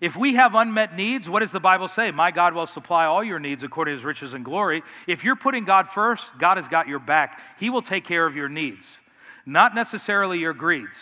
[0.00, 2.10] If we have unmet needs, what does the Bible say?
[2.10, 4.82] My God will supply all your needs according to his riches and glory.
[5.06, 7.40] If you're putting God first, God has got your back.
[7.60, 8.98] He will take care of your needs,
[9.46, 10.96] not necessarily your greeds.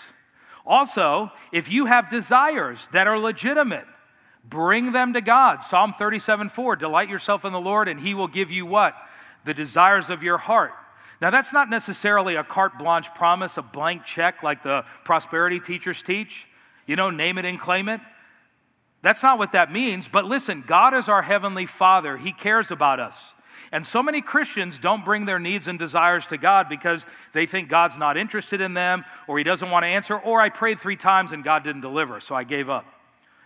[0.66, 3.86] Also, if you have desires that are legitimate,
[4.48, 5.62] bring them to God.
[5.62, 8.94] Psalm 37 4, delight yourself in the Lord, and he will give you what?
[9.44, 10.72] The desires of your heart.
[11.20, 16.02] Now, that's not necessarily a carte blanche promise, a blank check like the prosperity teachers
[16.02, 16.46] teach.
[16.86, 18.00] You know, name it and claim it.
[19.02, 20.08] That's not what that means.
[20.08, 23.18] But listen, God is our heavenly Father, He cares about us.
[23.72, 27.68] And so many Christians don't bring their needs and desires to God because they think
[27.68, 30.96] God's not interested in them or He doesn't want to answer, or I prayed three
[30.96, 32.84] times and God didn't deliver, so I gave up.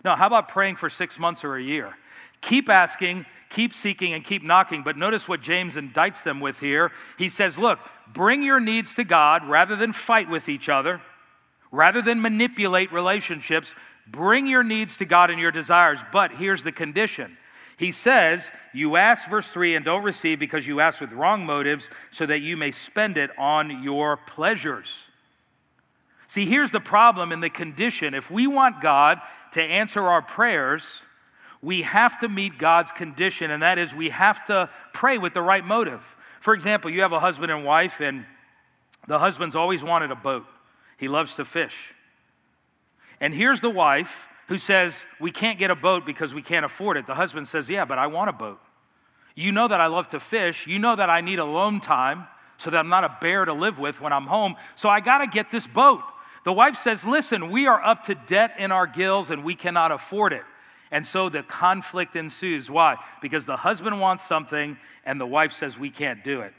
[0.03, 1.95] No, how about praying for six months or a year?
[2.41, 4.81] Keep asking, keep seeking, and keep knocking.
[4.83, 6.91] But notice what James indicts them with here.
[7.17, 7.79] He says, Look,
[8.11, 11.01] bring your needs to God rather than fight with each other,
[11.71, 13.73] rather than manipulate relationships.
[14.07, 15.99] Bring your needs to God and your desires.
[16.11, 17.37] But here's the condition
[17.81, 21.89] he says, You ask, verse 3, and don't receive because you ask with wrong motives,
[22.11, 24.93] so that you may spend it on your pleasures.
[26.31, 28.13] See, here's the problem in the condition.
[28.13, 29.19] If we want God
[29.51, 30.81] to answer our prayers,
[31.61, 35.41] we have to meet God's condition, and that is we have to pray with the
[35.41, 36.01] right motive.
[36.39, 38.25] For example, you have a husband and wife, and
[39.09, 40.45] the husband's always wanted a boat.
[40.97, 41.93] He loves to fish.
[43.19, 46.95] And here's the wife who says, We can't get a boat because we can't afford
[46.95, 47.07] it.
[47.07, 48.61] The husband says, Yeah, but I want a boat.
[49.35, 50.65] You know that I love to fish.
[50.65, 52.25] You know that I need alone time
[52.57, 54.55] so that I'm not a bear to live with when I'm home.
[54.77, 56.03] So I got to get this boat.
[56.43, 59.91] The wife says, Listen, we are up to debt in our gills and we cannot
[59.91, 60.43] afford it.
[60.91, 62.69] And so the conflict ensues.
[62.69, 62.97] Why?
[63.21, 66.53] Because the husband wants something and the wife says, We can't do it.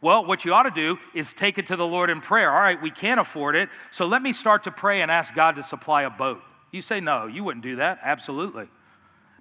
[0.00, 2.52] Well, what you ought to do is take it to the Lord in prayer.
[2.52, 5.56] All right, we can't afford it, so let me start to pray and ask God
[5.56, 6.40] to supply a boat.
[6.70, 7.98] You say no, you wouldn't do that.
[8.02, 8.68] Absolutely.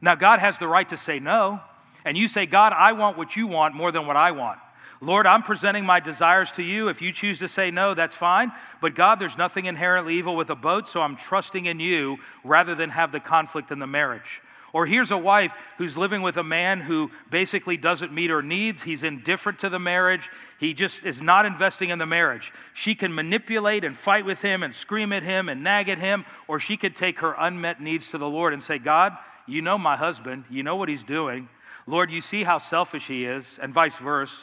[0.01, 1.59] Now, God has the right to say no.
[2.05, 4.59] And you say, God, I want what you want more than what I want.
[4.99, 6.87] Lord, I'm presenting my desires to you.
[6.87, 8.51] If you choose to say no, that's fine.
[8.81, 12.73] But God, there's nothing inherently evil with a boat, so I'm trusting in you rather
[12.73, 14.41] than have the conflict in the marriage.
[14.73, 18.81] Or here's a wife who's living with a man who basically doesn't meet her needs.
[18.81, 20.29] He's indifferent to the marriage.
[20.59, 22.51] He just is not investing in the marriage.
[22.73, 26.25] She can manipulate and fight with him and scream at him and nag at him,
[26.47, 29.77] or she could take her unmet needs to the Lord and say, God, you know
[29.77, 30.43] my husband.
[30.49, 31.47] You know what he's doing.
[31.85, 34.35] Lord, you see how selfish he is, and vice versa.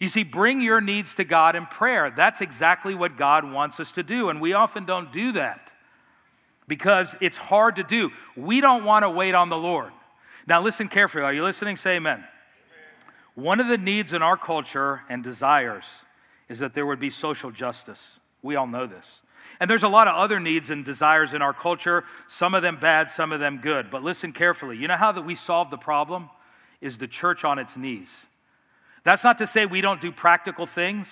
[0.00, 2.12] You see, bring your needs to God in prayer.
[2.14, 5.72] That's exactly what God wants us to do, and we often don't do that
[6.68, 8.10] because it's hard to do.
[8.36, 9.92] We don't want to wait on the Lord.
[10.46, 11.24] Now, listen carefully.
[11.24, 11.76] Are you listening?
[11.76, 12.24] Say amen.
[13.34, 15.84] One of the needs in our culture and desires
[16.48, 18.00] is that there would be social justice.
[18.42, 19.06] We all know this.
[19.60, 22.78] And there's a lot of other needs and desires in our culture, some of them
[22.80, 23.90] bad, some of them good.
[23.90, 24.76] But listen carefully.
[24.76, 26.30] You know how that we solve the problem?
[26.80, 28.10] Is the church on its knees.
[29.04, 31.08] That's not to say we don't do practical things.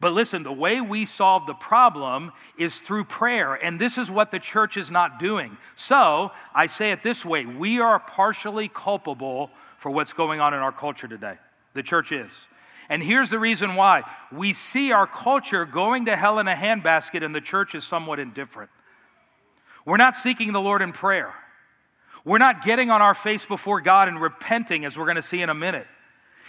[0.00, 4.30] But listen, the way we solve the problem is through prayer, and this is what
[4.30, 5.56] the church is not doing.
[5.76, 10.60] So I say it this way we are partially culpable for what's going on in
[10.60, 11.36] our culture today.
[11.74, 12.30] The church is.
[12.88, 17.24] And here's the reason why we see our culture going to hell in a handbasket,
[17.24, 18.70] and the church is somewhat indifferent.
[19.86, 21.32] We're not seeking the Lord in prayer.
[22.24, 25.42] We're not getting on our face before God and repenting, as we're going to see
[25.42, 25.86] in a minute.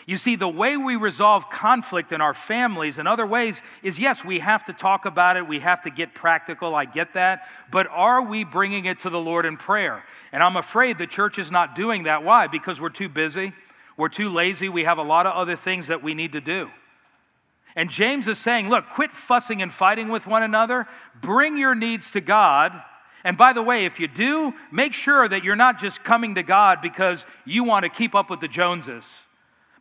[0.07, 4.23] You see, the way we resolve conflict in our families and other ways is yes,
[4.23, 7.87] we have to talk about it, we have to get practical, I get that, but
[7.87, 10.03] are we bringing it to the Lord in prayer?
[10.31, 12.23] And I'm afraid the church is not doing that.
[12.23, 12.45] Why?
[12.45, 13.53] Because we're too busy,
[13.97, 16.69] we're too lazy, we have a lot of other things that we need to do.
[17.75, 20.85] And James is saying, look, quit fussing and fighting with one another,
[21.19, 22.71] bring your needs to God.
[23.23, 26.43] And by the way, if you do, make sure that you're not just coming to
[26.43, 29.03] God because you want to keep up with the Joneses.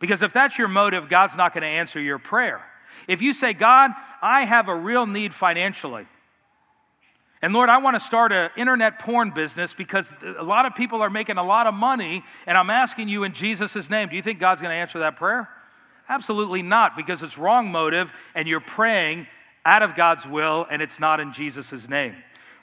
[0.00, 2.62] Because if that's your motive, God's not going to answer your prayer.
[3.09, 6.07] If you say, God, I have a real need financially,
[7.42, 11.02] and Lord, I want to start an internet porn business because a lot of people
[11.02, 14.22] are making a lot of money, and I'm asking you in Jesus' name, do you
[14.22, 15.50] think God's going to answer that prayer?
[16.09, 19.26] Absolutely not, because it's wrong motive, and you're praying
[19.66, 22.14] out of God's will, and it's not in Jesus' name.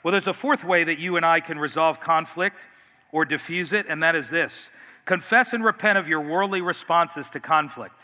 [0.02, 2.66] Well, there's a fourth way that you and I can resolve conflict
[3.12, 4.68] or diffuse it, and that is this
[5.04, 8.00] Confess and repent of your worldly responses to conflict.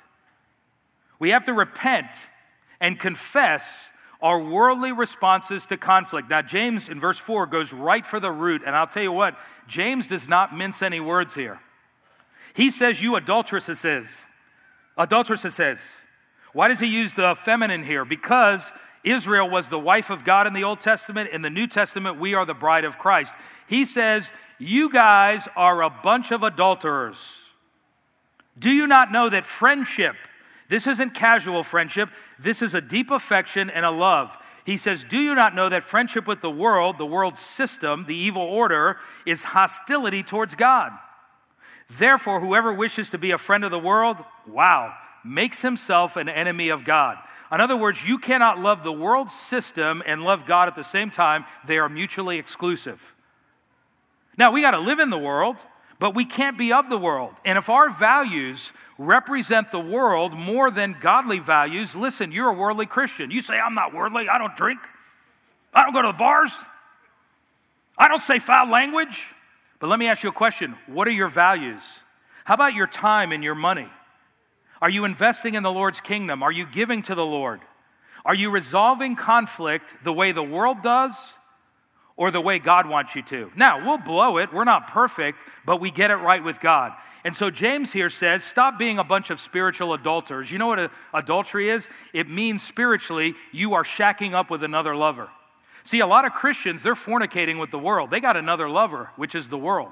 [1.19, 2.09] We have to repent
[2.81, 3.65] and confess
[4.21, 6.29] our worldly responses to conflict.
[6.29, 9.39] Now, James in verse 4 goes right for the root, and I'll tell you what,
[9.69, 11.61] James does not mince any words here.
[12.55, 14.09] He says, You adulteresses.
[14.97, 15.81] Adulteresses.
[16.53, 18.05] Why does he use the feminine here?
[18.05, 18.73] Because
[19.05, 21.31] Israel was the wife of God in the Old Testament.
[21.33, 23.33] In the New Testament, we are the bride of Christ.
[23.69, 27.19] He says, You guys are a bunch of adulterers.
[28.59, 30.17] Do you not know that friendship,
[30.69, 34.37] this isn't casual friendship, this is a deep affection and a love.
[34.65, 38.17] He says, Do you not know that friendship with the world, the world's system, the
[38.17, 40.93] evil order, is hostility towards God?
[41.97, 44.93] Therefore, whoever wishes to be a friend of the world, wow,
[45.25, 47.17] makes himself an enemy of God.
[47.51, 51.11] In other words, you cannot love the world system and love God at the same
[51.11, 51.47] time.
[51.67, 53.01] They are mutually exclusive.
[54.39, 55.57] Now, we got to live in the world,
[55.99, 57.35] but we can't be of the world.
[57.45, 62.87] And if our values represent the world more than godly values, listen, you're a worldly
[62.87, 63.33] Christian.
[63.33, 64.79] You say, I'm not worldly, I don't drink,
[65.75, 66.53] I don't go to the bars,
[67.99, 69.25] I don't say foul language.
[69.81, 71.83] But let me ask you a question what are your values?
[72.45, 73.89] How about your time and your money?
[74.81, 76.43] Are you investing in the Lord's kingdom?
[76.43, 77.61] Are you giving to the Lord?
[78.25, 81.15] Are you resolving conflict the way the world does
[82.19, 83.51] or the way God wants you to?
[83.57, 84.53] Now, we'll blow it.
[84.53, 86.93] We're not perfect, but we get it right with God.
[87.25, 90.51] And so James here says, stop being a bunch of spiritual adulterers.
[90.51, 91.89] You know what a, adultery is?
[92.13, 95.29] It means spiritually you are shacking up with another lover.
[95.85, 98.11] See, a lot of Christians, they're fornicating with the world.
[98.11, 99.91] They got another lover, which is the world.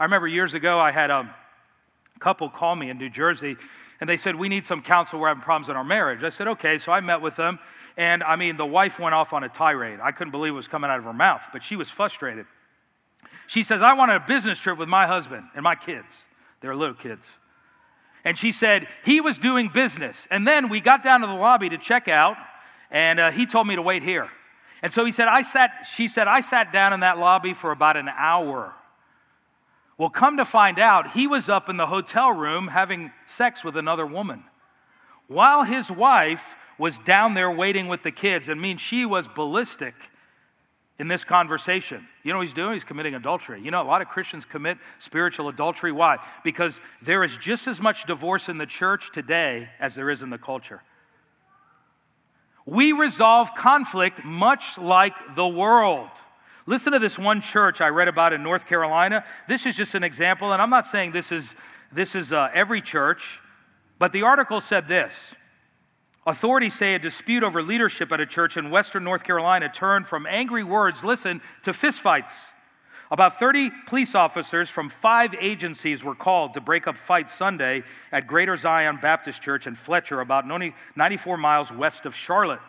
[0.00, 1.32] I remember years ago, I had a
[2.18, 3.56] couple call me in New Jersey
[4.00, 5.18] and they said, We need some counsel.
[5.18, 6.22] We're having problems in our marriage.
[6.22, 6.78] I said, Okay.
[6.78, 7.58] So I met with them.
[7.96, 9.98] And I mean, the wife went off on a tirade.
[10.02, 12.46] I couldn't believe it was coming out of her mouth, but she was frustrated.
[13.46, 16.24] She says, I wanted a business trip with my husband and my kids.
[16.60, 17.26] They're little kids.
[18.24, 20.28] And she said, He was doing business.
[20.30, 22.36] And then we got down to the lobby to check out,
[22.90, 24.28] and uh, he told me to wait here.
[24.80, 27.72] And so he said, I sat, she said, I sat down in that lobby for
[27.72, 28.74] about an hour
[29.98, 33.76] well, come to find out, he was up in the hotel room having sex with
[33.76, 34.44] another woman
[35.26, 38.48] while his wife was down there waiting with the kids.
[38.48, 39.94] and mean, she was ballistic
[40.98, 42.06] in this conversation.
[42.24, 42.74] You know what he's doing?
[42.74, 43.60] He's committing adultery.
[43.62, 45.92] You know, a lot of Christians commit spiritual adultery.
[45.92, 46.18] Why?
[46.42, 50.30] Because there is just as much divorce in the church today as there is in
[50.30, 50.82] the culture.
[52.66, 56.10] We resolve conflict much like the world.
[56.68, 59.24] Listen to this one church I read about in North Carolina.
[59.48, 61.54] This is just an example, and I'm not saying this is,
[61.90, 63.40] this is uh, every church,
[63.98, 65.14] but the article said this.
[66.26, 70.26] Authorities say a dispute over leadership at a church in western North Carolina turned from
[70.26, 72.32] angry words, listen, to fistfights.
[73.10, 78.26] About 30 police officers from five agencies were called to break up fights Sunday at
[78.26, 82.60] Greater Zion Baptist Church in Fletcher, about 94 miles west of Charlotte.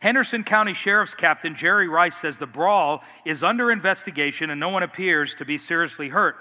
[0.00, 4.82] Henderson County Sheriff's Captain Jerry Rice says the brawl is under investigation and no one
[4.82, 6.36] appears to be seriously hurt.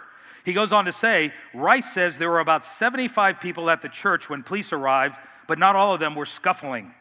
[0.45, 4.29] He goes on to say Rice says there were about 75 people at the church
[4.29, 6.93] when police arrived, but not all of them were scuffling.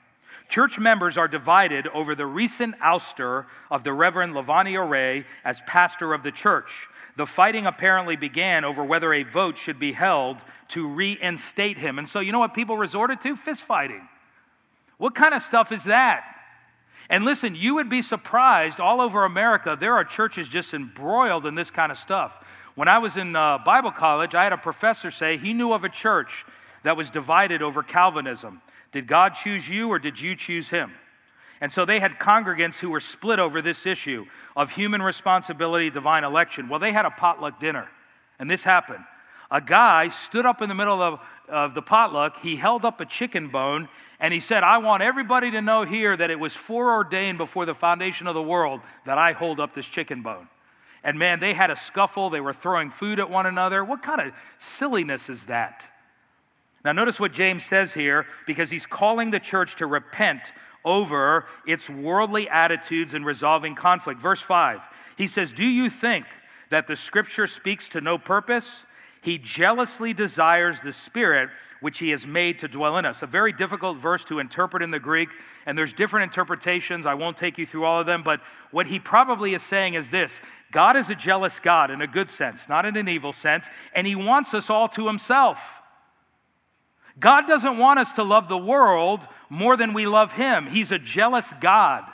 [0.48, 6.14] Church members are divided over the recent ouster of the Reverend Lavani Ray as pastor
[6.14, 6.88] of the church.
[7.16, 11.98] The fighting apparently began over whether a vote should be held to reinstate him.
[11.98, 13.36] And so, you know what people resorted to?
[13.36, 14.06] Fist fighting.
[14.98, 16.24] What kind of stuff is that?
[17.08, 21.54] And listen, you would be surprised all over America, there are churches just embroiled in
[21.54, 22.32] this kind of stuff.
[22.74, 25.84] When I was in uh, Bible college, I had a professor say he knew of
[25.84, 26.44] a church
[26.82, 28.60] that was divided over Calvinism.
[28.92, 30.92] Did God choose you or did you choose him?
[31.60, 36.24] And so they had congregants who were split over this issue of human responsibility, divine
[36.24, 36.68] election.
[36.68, 37.88] Well, they had a potluck dinner,
[38.38, 39.04] and this happened.
[39.50, 43.06] A guy stood up in the middle of, of the potluck, he held up a
[43.06, 43.88] chicken bone,
[44.18, 47.74] and he said, I want everybody to know here that it was foreordained before the
[47.74, 50.48] foundation of the world that I hold up this chicken bone.
[51.04, 52.30] And man, they had a scuffle.
[52.30, 53.84] They were throwing food at one another.
[53.84, 55.84] What kind of silliness is that?
[56.84, 60.40] Now, notice what James says here because he's calling the church to repent
[60.84, 64.20] over its worldly attitudes in resolving conflict.
[64.20, 64.80] Verse 5,
[65.16, 66.26] he says, Do you think
[66.70, 68.70] that the scripture speaks to no purpose?
[69.26, 71.50] He jealously desires the Spirit
[71.80, 73.22] which He has made to dwell in us.
[73.22, 75.28] A very difficult verse to interpret in the Greek,
[75.66, 77.06] and there's different interpretations.
[77.06, 80.08] I won't take you through all of them, but what he probably is saying is
[80.08, 83.68] this God is a jealous God in a good sense, not in an evil sense,
[83.96, 85.58] and He wants us all to Himself.
[87.18, 90.68] God doesn't want us to love the world more than we love Him.
[90.68, 92.04] He's a jealous God.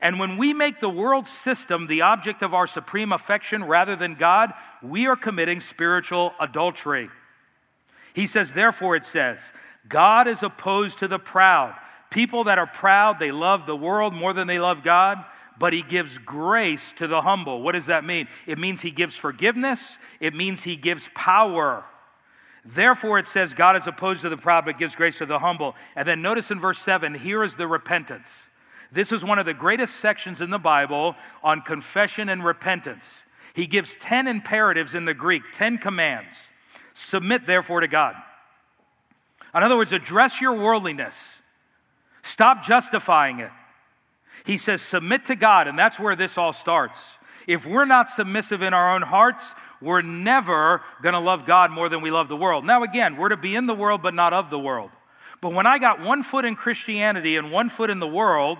[0.00, 4.14] And when we make the world system the object of our supreme affection rather than
[4.14, 7.08] God, we are committing spiritual adultery.
[8.14, 9.40] He says, therefore, it says,
[9.88, 11.74] God is opposed to the proud.
[12.10, 15.24] People that are proud, they love the world more than they love God,
[15.58, 17.62] but He gives grace to the humble.
[17.62, 18.28] What does that mean?
[18.46, 21.84] It means He gives forgiveness, it means He gives power.
[22.64, 25.74] Therefore, it says, God is opposed to the proud, but gives grace to the humble.
[25.96, 28.47] And then notice in verse 7 here is the repentance.
[28.90, 33.24] This is one of the greatest sections in the Bible on confession and repentance.
[33.54, 36.34] He gives 10 imperatives in the Greek, 10 commands.
[36.94, 38.14] Submit, therefore, to God.
[39.54, 41.16] In other words, address your worldliness.
[42.22, 43.50] Stop justifying it.
[44.44, 47.00] He says, submit to God, and that's where this all starts.
[47.46, 51.88] If we're not submissive in our own hearts, we're never going to love God more
[51.88, 52.64] than we love the world.
[52.64, 54.90] Now, again, we're to be in the world, but not of the world.
[55.40, 58.58] But when I got one foot in Christianity and one foot in the world,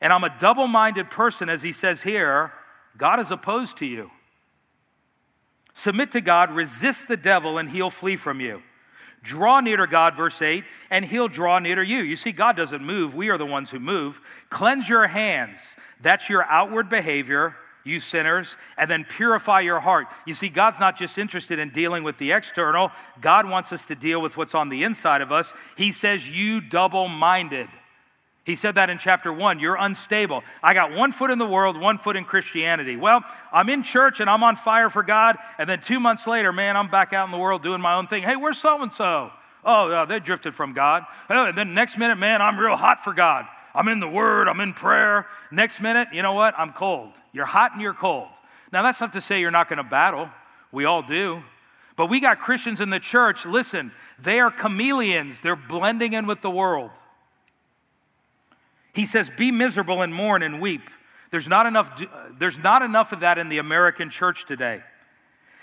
[0.00, 2.52] and I'm a double minded person, as he says here,
[2.96, 4.10] God is opposed to you.
[5.74, 8.62] Submit to God, resist the devil, and he'll flee from you.
[9.22, 11.98] Draw near to God, verse 8, and he'll draw near to you.
[11.98, 14.20] You see, God doesn't move, we are the ones who move.
[14.48, 15.58] Cleanse your hands.
[16.00, 20.06] That's your outward behavior, you sinners, and then purify your heart.
[20.26, 23.94] You see, God's not just interested in dealing with the external, God wants us to
[23.94, 25.52] deal with what's on the inside of us.
[25.76, 27.68] He says, You double minded.
[28.48, 29.60] He said that in chapter one.
[29.60, 30.42] You're unstable.
[30.62, 32.96] I got one foot in the world, one foot in Christianity.
[32.96, 33.20] Well,
[33.52, 35.36] I'm in church and I'm on fire for God.
[35.58, 38.06] And then two months later, man, I'm back out in the world doing my own
[38.06, 38.22] thing.
[38.22, 39.30] Hey, where's so and so?
[39.66, 41.04] Oh, yeah, they drifted from God.
[41.28, 43.44] Oh, and then next minute, man, I'm real hot for God.
[43.74, 45.26] I'm in the Word, I'm in prayer.
[45.50, 46.58] Next minute, you know what?
[46.58, 47.12] I'm cold.
[47.34, 48.28] You're hot and you're cold.
[48.72, 50.30] Now, that's not to say you're not going to battle.
[50.72, 51.42] We all do.
[51.96, 56.40] But we got Christians in the church, listen, they are chameleons, they're blending in with
[56.40, 56.92] the world.
[58.98, 60.90] He says, Be miserable and mourn and weep.
[61.30, 62.02] There's not enough,
[62.36, 64.82] there's not enough of that in the American church today.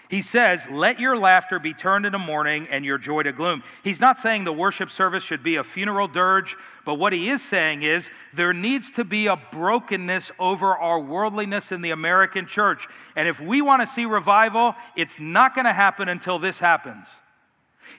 [0.09, 3.61] He says, Let your laughter be turned into mourning and your joy to gloom.
[3.83, 6.55] He's not saying the worship service should be a funeral dirge,
[6.85, 11.73] but what he is saying is there needs to be a brokenness over our worldliness
[11.73, 12.87] in the American church.
[13.17, 17.07] And if we want to see revival, it's not going to happen until this happens.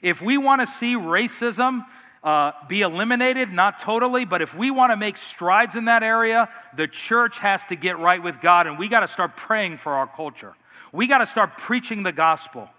[0.01, 1.85] If we want to see racism,
[2.23, 6.49] uh, be eliminated, not totally, but if we want to make strides in that area,
[6.75, 9.93] the church has to get right with God, and we got to start praying for
[9.93, 10.55] our culture.
[10.91, 12.69] We got to start preaching the gospel.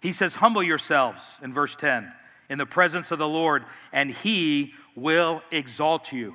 [0.00, 2.12] He says, Humble yourselves in verse 10
[2.48, 6.34] in the presence of the Lord, and he will exalt you.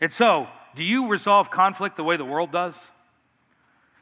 [0.00, 2.74] And so, do you resolve conflict the way the world does?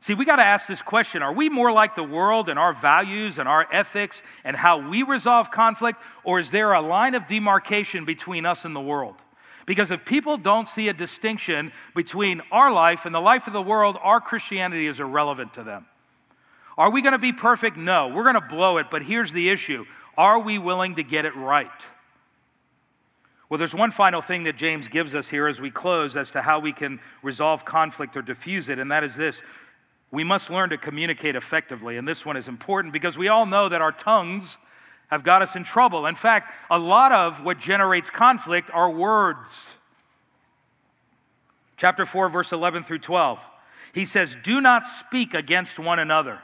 [0.02, 2.72] See, we got to ask this question Are we more like the world in our
[2.72, 7.28] values and our ethics and how we resolve conflict, or is there a line of
[7.28, 9.14] demarcation between us and the world?
[9.64, 13.62] Because if people don't see a distinction between our life and the life of the
[13.62, 15.86] world, our Christianity is irrelevant to them.
[16.76, 17.76] Are we going to be perfect?
[17.76, 18.08] No.
[18.08, 19.84] We're going to blow it, but here's the issue
[20.18, 21.70] Are we willing to get it right?
[23.48, 26.42] Well, there's one final thing that James gives us here as we close as to
[26.42, 29.42] how we can resolve conflict or diffuse it, and that is this
[30.12, 31.96] we must learn to communicate effectively.
[31.96, 34.58] And this one is important because we all know that our tongues
[35.08, 36.06] have got us in trouble.
[36.06, 39.70] In fact, a lot of what generates conflict are words.
[41.78, 43.40] Chapter 4, verse 11 through 12.
[43.94, 46.38] He says, Do not speak against one another.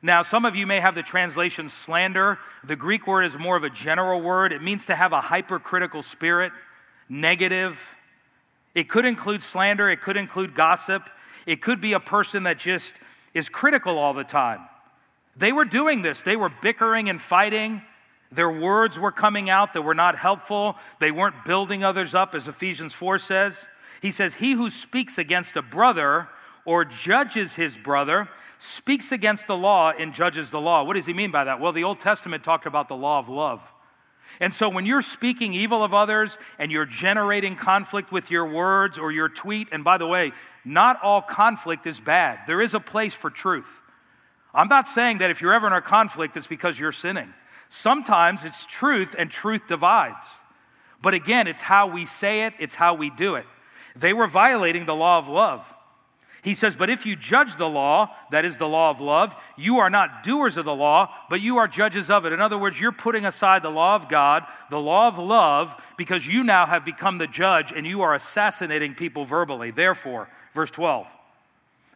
[0.00, 2.38] Now, some of you may have the translation slander.
[2.62, 4.52] The Greek word is more of a general word.
[4.52, 6.52] It means to have a hypercritical spirit,
[7.08, 7.78] negative.
[8.74, 11.10] It could include slander, it could include gossip,
[11.48, 12.96] it could be a person that just
[13.32, 14.60] is critical all the time.
[15.34, 17.80] They were doing this, they were bickering and fighting.
[18.30, 20.76] Their words were coming out that were not helpful.
[21.00, 23.56] They weren't building others up, as Ephesians 4 says.
[24.02, 26.28] He says, He who speaks against a brother
[26.66, 28.28] or judges his brother
[28.58, 30.82] speaks against the law and judges the law.
[30.84, 31.58] What does he mean by that?
[31.58, 33.62] Well, the Old Testament talked about the law of love.
[34.40, 38.98] And so when you're speaking evil of others and you're generating conflict with your words
[38.98, 40.32] or your tweet, and by the way,
[40.64, 42.40] not all conflict is bad.
[42.46, 43.66] There is a place for truth.
[44.54, 47.32] I'm not saying that if you're ever in a conflict, it's because you're sinning.
[47.68, 50.24] Sometimes it's truth and truth divides.
[51.02, 53.46] But again, it's how we say it, it's how we do it.
[53.94, 55.64] They were violating the law of love.
[56.42, 59.78] He says, But if you judge the law, that is the law of love, you
[59.78, 62.32] are not doers of the law, but you are judges of it.
[62.32, 66.26] In other words, you're putting aside the law of God, the law of love, because
[66.26, 69.70] you now have become the judge and you are assassinating people verbally.
[69.70, 71.06] Therefore, verse 12.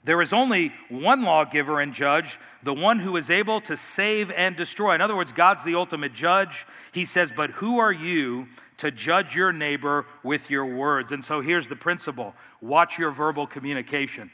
[0.05, 4.57] There is only one lawgiver and judge, the one who is able to save and
[4.57, 4.97] destroy.
[4.97, 6.66] In other words, God's the ultimate judge.
[6.90, 8.49] He says, But who are you
[8.83, 11.11] to judge your neighbor with your words?
[11.11, 14.30] And so here's the principle watch your verbal communication.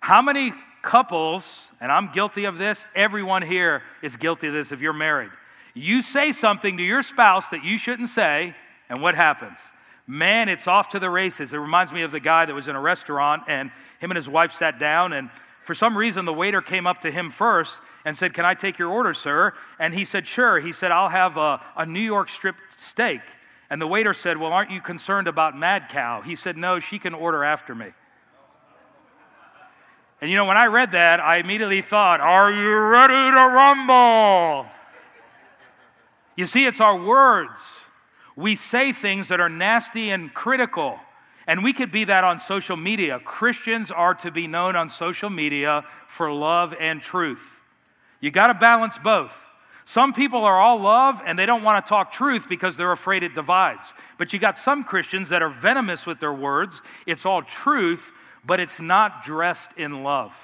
[0.00, 0.52] How many
[0.82, 5.30] couples, and I'm guilty of this, everyone here is guilty of this if you're married.
[5.74, 8.54] You say something to your spouse that you shouldn't say,
[8.88, 9.58] and what happens?
[10.08, 11.52] man, it's off to the races.
[11.52, 13.70] It reminds me of the guy that was in a restaurant and
[14.00, 15.28] him and his wife sat down and
[15.68, 18.78] for some reason the waiter came up to him first and said, Can I take
[18.78, 19.52] your order, sir?
[19.78, 20.58] And he said, Sure.
[20.58, 23.20] He said, I'll have a, a New York strip steak.
[23.68, 26.22] And the waiter said, Well, aren't you concerned about Mad Cow?
[26.22, 27.88] He said, No, she can order after me.
[30.22, 34.64] And you know, when I read that, I immediately thought, Are you ready to rumble?
[36.34, 37.60] You see, it's our words
[38.36, 40.98] we say things that are nasty and critical.
[41.48, 43.18] And we could be that on social media.
[43.18, 47.42] Christians are to be known on social media for love and truth.
[48.20, 49.32] You got to balance both.
[49.86, 53.22] Some people are all love and they don't want to talk truth because they're afraid
[53.22, 53.94] it divides.
[54.18, 56.82] But you got some Christians that are venomous with their words.
[57.06, 58.12] It's all truth,
[58.44, 60.34] but it's not dressed in love.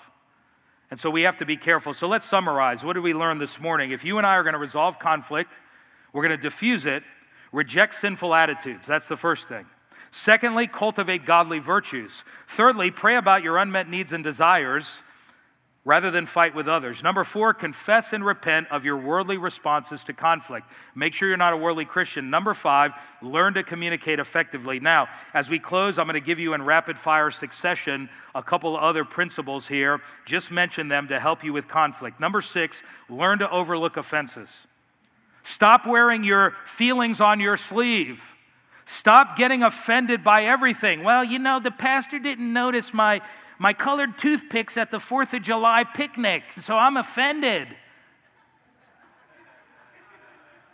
[0.90, 1.92] And so we have to be careful.
[1.92, 2.82] So let's summarize.
[2.82, 3.90] What did we learn this morning?
[3.90, 5.52] If you and I are going to resolve conflict,
[6.14, 7.02] we're going to diffuse it,
[7.54, 8.84] Reject sinful attitudes.
[8.84, 9.64] That's the first thing.
[10.16, 12.22] Secondly, cultivate godly virtues.
[12.46, 14.88] Thirdly, pray about your unmet needs and desires
[15.84, 17.02] rather than fight with others.
[17.02, 20.70] Number four, confess and repent of your worldly responses to conflict.
[20.94, 22.30] Make sure you're not a worldly Christian.
[22.30, 22.92] Number five,
[23.22, 24.78] learn to communicate effectively.
[24.78, 28.76] Now, as we close, I'm going to give you in rapid fire succession a couple
[28.76, 30.00] of other principles here.
[30.26, 32.20] Just mention them to help you with conflict.
[32.20, 34.48] Number six, learn to overlook offenses.
[35.42, 38.22] Stop wearing your feelings on your sleeve.
[38.86, 41.04] Stop getting offended by everything.
[41.04, 43.22] Well, you know, the pastor didn't notice my,
[43.58, 47.68] my colored toothpicks at the 4th of July picnic, so I'm offended.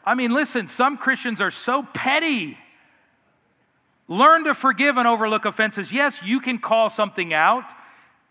[0.05, 2.59] I mean, listen, some Christians are so petty.
[4.09, 5.93] Learn to forgive and overlook offenses.
[5.93, 7.65] Yes, you can call something out.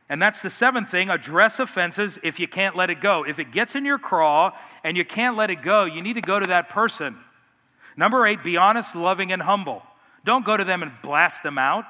[0.09, 3.23] And that's the seventh thing address offenses if you can't let it go.
[3.23, 4.51] If it gets in your craw
[4.83, 7.15] and you can't let it go, you need to go to that person.
[7.99, 9.83] Number eight, be honest, loving, and humble.
[10.23, 11.83] Don't go to them and blast them out.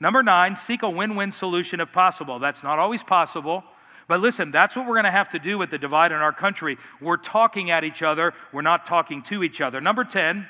[0.00, 2.38] Number nine, seek a win win solution if possible.
[2.38, 3.62] That's not always possible.
[4.08, 6.32] But listen, that's what we're going to have to do with the divide in our
[6.32, 6.78] country.
[6.98, 9.82] We're talking at each other, we're not talking to each other.
[9.82, 10.48] Number 10,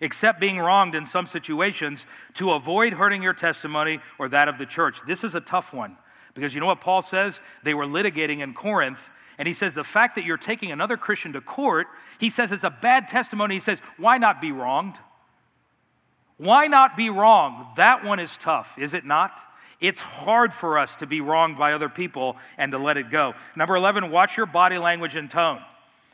[0.00, 4.66] accept being wronged in some situations to avoid hurting your testimony or that of the
[4.66, 4.96] church.
[5.06, 5.96] This is a tough one.
[6.34, 7.40] Because you know what Paul says?
[7.62, 8.98] They were litigating in Corinth.
[9.38, 11.86] And he says the fact that you're taking another Christian to court,
[12.18, 13.54] he says it's a bad testimony.
[13.54, 14.96] He says, why not be wronged?
[16.36, 17.76] Why not be wronged?
[17.76, 19.32] That one is tough, is it not?
[19.80, 23.34] It's hard for us to be wronged by other people and to let it go.
[23.56, 25.60] Number 11, watch your body language and tone.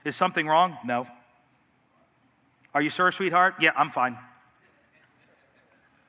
[0.05, 0.79] Is something wrong?
[0.85, 1.07] No.
[2.75, 3.57] Are you sure, sweetheart?
[3.61, 4.17] Yeah, I'm fine.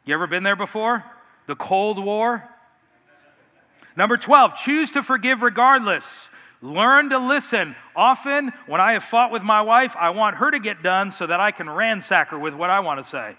[0.06, 1.04] You ever been there before?
[1.48, 2.48] The Cold War?
[3.96, 6.30] Number 12, choose to forgive regardless.
[6.62, 7.76] Learn to listen.
[7.96, 11.26] Often, when I have fought with my wife, I want her to get done so
[11.26, 13.36] that I can ransack her with what I want to say.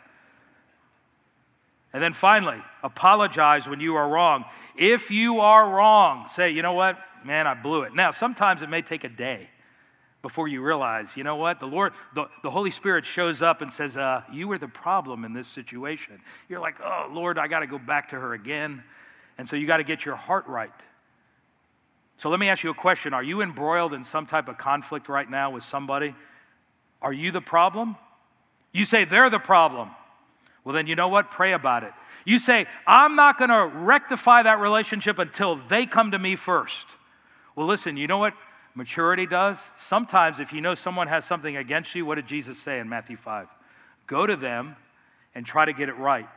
[1.92, 4.44] And then finally, apologize when you are wrong.
[4.76, 6.98] If you are wrong, say, you know what?
[7.24, 7.94] Man, I blew it.
[7.94, 9.50] Now, sometimes it may take a day
[10.22, 11.60] before you realize, you know what?
[11.60, 15.24] The Lord, the, the Holy Spirit shows up and says, uh, You were the problem
[15.24, 16.20] in this situation.
[16.48, 18.82] You're like, Oh, Lord, I got to go back to her again.
[19.38, 20.70] And so you got to get your heart right.
[22.20, 25.08] So let me ask you a question Are you embroiled in some type of conflict
[25.08, 26.14] right now with somebody?
[27.00, 27.96] Are you the problem?
[28.72, 29.88] You say they're the problem.
[30.62, 31.30] Well, then you know what?
[31.30, 31.92] Pray about it.
[32.26, 36.84] You say, I'm not going to rectify that relationship until they come to me first.
[37.56, 38.34] Well, listen, you know what
[38.74, 39.56] maturity does?
[39.78, 43.16] Sometimes, if you know someone has something against you, what did Jesus say in Matthew
[43.16, 43.48] 5?
[44.06, 44.76] Go to them
[45.34, 46.28] and try to get it right.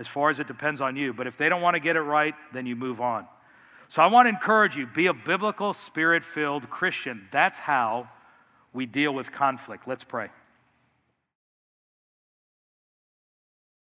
[0.00, 1.12] as far as it depends on you.
[1.12, 3.24] But if they don't want to get it right, then you move on.
[3.88, 7.26] So I want to encourage you be a biblical, spirit filled Christian.
[7.30, 8.08] That's how
[8.72, 9.88] we deal with conflict.
[9.88, 10.28] Let's pray.